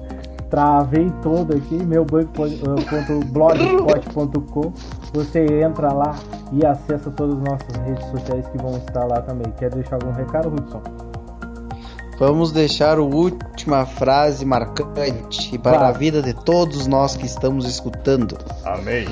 Travei 0.48 1.10
todo 1.20 1.56
aqui, 1.56 1.84
meu 1.84 2.04
bug.blogspot.com. 2.04 4.72
Você 5.14 5.44
entra 5.64 5.92
lá 5.92 6.14
e 6.52 6.64
acessa 6.64 7.10
todas 7.10 7.34
as 7.34 7.42
nossas 7.42 7.76
redes 7.84 8.06
sociais 8.06 8.46
que 8.46 8.58
vão 8.58 8.78
estar 8.78 9.04
lá 9.04 9.20
também. 9.22 9.52
Quer 9.58 9.70
deixar 9.70 9.96
algum 9.96 10.12
recado, 10.12 10.48
Hudson? 10.48 10.80
Vamos 12.20 12.52
deixar 12.52 12.98
a 12.98 13.02
última 13.02 13.84
frase 13.84 14.44
marcante 14.44 15.58
para 15.58 15.88
a 15.88 15.92
vida 15.92 16.22
de 16.22 16.34
todos 16.34 16.86
nós 16.86 17.16
que 17.16 17.26
estamos 17.26 17.66
escutando. 17.66 18.38
Amém. 18.64 19.08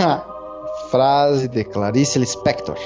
Frase 0.90 1.48
de 1.48 1.64
Clarice 1.64 2.18
Lispector. 2.18 2.76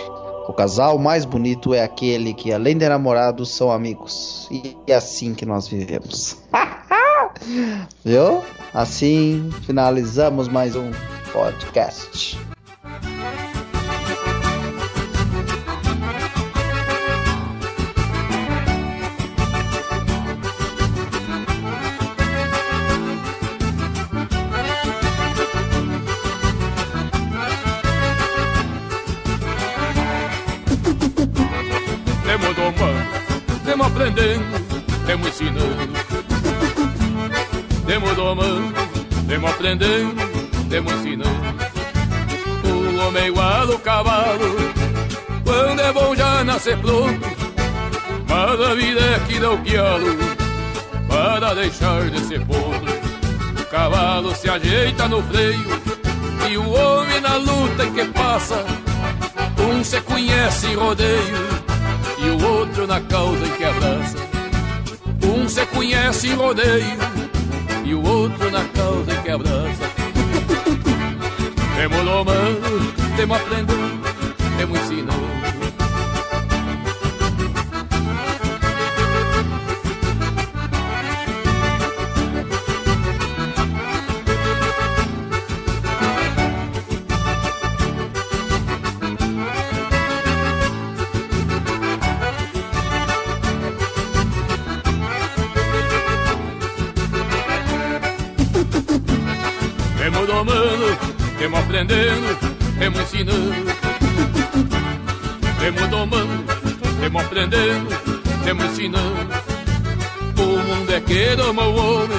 O 0.49 0.53
casal 0.53 0.99
mais 0.99 1.25
bonito 1.25 1.73
é 1.73 1.83
aquele 1.83 2.35
que, 2.35 2.53
além 2.53 2.77
de 2.77 2.89
namorados, 2.89 3.51
são 3.51 3.71
amigos. 3.71 4.47
E 4.51 4.77
é 4.87 4.95
assim 4.95 5.35
que 5.35 5.47
nós 5.47 5.67
vivemos. 5.67 6.37
Viu? 8.05 8.43
Assim 8.73 9.51
finalizamos 9.67 10.49
mais 10.49 10.77
um 10.77 10.91
podcast. 11.33 12.39
Que 49.65 49.77
dá 49.77 49.97
o 49.97 50.01
pialo, 50.01 50.19
para 51.09 51.55
deixar 51.55 52.11
de 52.11 52.21
ser 52.21 52.45
podre. 52.47 52.93
O 53.61 53.65
cavalo 53.67 54.35
se 54.35 54.49
ajeita 54.49 55.09
no 55.09 55.23
freio, 55.23 55.65
e 56.49 56.57
o 56.57 56.71
homem 56.71 57.21
na 57.21 57.37
luta 57.37 57.87
que 57.87 58.05
passa. 58.13 58.65
Um 59.59 59.83
se 59.83 60.01
conhece 60.03 60.67
em 60.67 60.75
rodeio 60.75 61.65
e 62.19 62.29
o 62.29 62.47
outro 62.47 62.87
na 62.87 63.01
causa 63.01 63.45
em 63.45 63.51
que 63.51 63.65
abraça. 63.65 64.19
Um 65.25 65.49
se 65.49 65.65
conhece 65.67 66.29
em 66.29 66.35
rodeio 66.35 66.99
e 67.85 67.95
o 67.95 68.07
outro 68.07 68.51
na 68.51 68.65
causa 68.65 69.13
em 69.13 69.23
que 69.23 69.31
abraça. 69.31 69.91
Temos 71.77 72.05
domando, 72.05 72.93
temos 73.17 73.37
aprendendo, 73.37 74.01
temos 74.59 74.81
ensinando. 74.81 75.64
Temos 101.45 101.61
aprendendo, 101.61 102.39
temos 102.79 103.01
ensinando. 103.01 103.55
Temos 105.61 105.89
domando, 105.91 106.45
temos 106.99 107.23
aprendendo, 107.23 107.89
temos 108.45 108.65
ensinando. 108.65 109.35
O 110.39 110.43
mundo 110.43 110.91
é 110.91 111.01
que 111.03 111.37
doma 111.37 111.65
o 111.65 111.77
homem, 111.77 112.19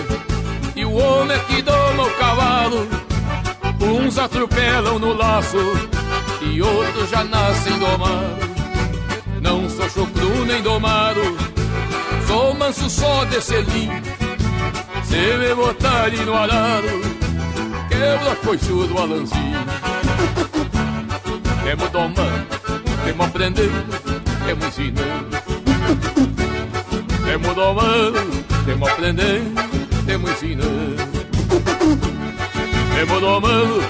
e 0.75 0.85
o 0.85 0.93
homem 0.93 1.35
é 1.35 1.39
que 1.39 1.61
doma 1.63 2.03
o 2.03 2.11
cavalo. 2.11 2.88
Uns 3.81 4.19
atropelam 4.19 4.99
no 4.99 5.13
laço, 5.13 5.57
e 6.43 6.61
outros 6.61 7.09
já 7.09 7.23
nascem 7.23 7.79
domados. 7.79 8.45
Não 9.41 9.67
sou 9.71 9.89
chucru 9.89 10.45
nem 10.45 10.61
domado, 10.61 11.21
sou 12.27 12.53
manso 12.53 12.88
só 12.91 13.25
de 13.25 13.41
selim. 13.41 13.89
Se 15.03 15.38
me 15.39 15.55
botarem 15.55 16.25
no 16.25 16.35
arado, 16.35 17.14
quebra 17.95 18.36
coichudo 18.43 18.97
alanzinho. 19.01 19.65
Temos 21.63 21.91
domando, 21.91 22.45
temos 23.05 23.27
aprendendo, 23.27 23.84
temos 24.45 24.65
ensinando. 24.65 25.38
Temos 27.25 27.55
domando, 27.55 28.21
temos 28.65 28.89
aprendendo, 28.89 29.62
temos 30.05 30.31
ensinando. 30.31 30.95
Temos 32.95 33.21
domando, 33.21 33.81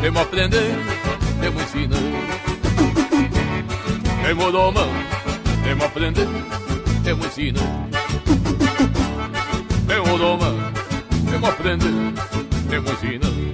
temos 0.00 0.22
aprendendo, 0.22 0.78
temos 1.40 1.62
ensinando. 1.62 2.42
Temos 4.22 4.52
domando, 4.52 4.92
temos 5.64 5.86
aprendendo, 5.86 6.44
temos 7.02 7.26
ensinando. 7.26 7.98
Temos 9.86 10.20
domando, 10.20 10.72
temos 11.30 11.50
aprendendo, 11.50 12.22
temos 12.68 12.92
ensinando. 12.92 13.51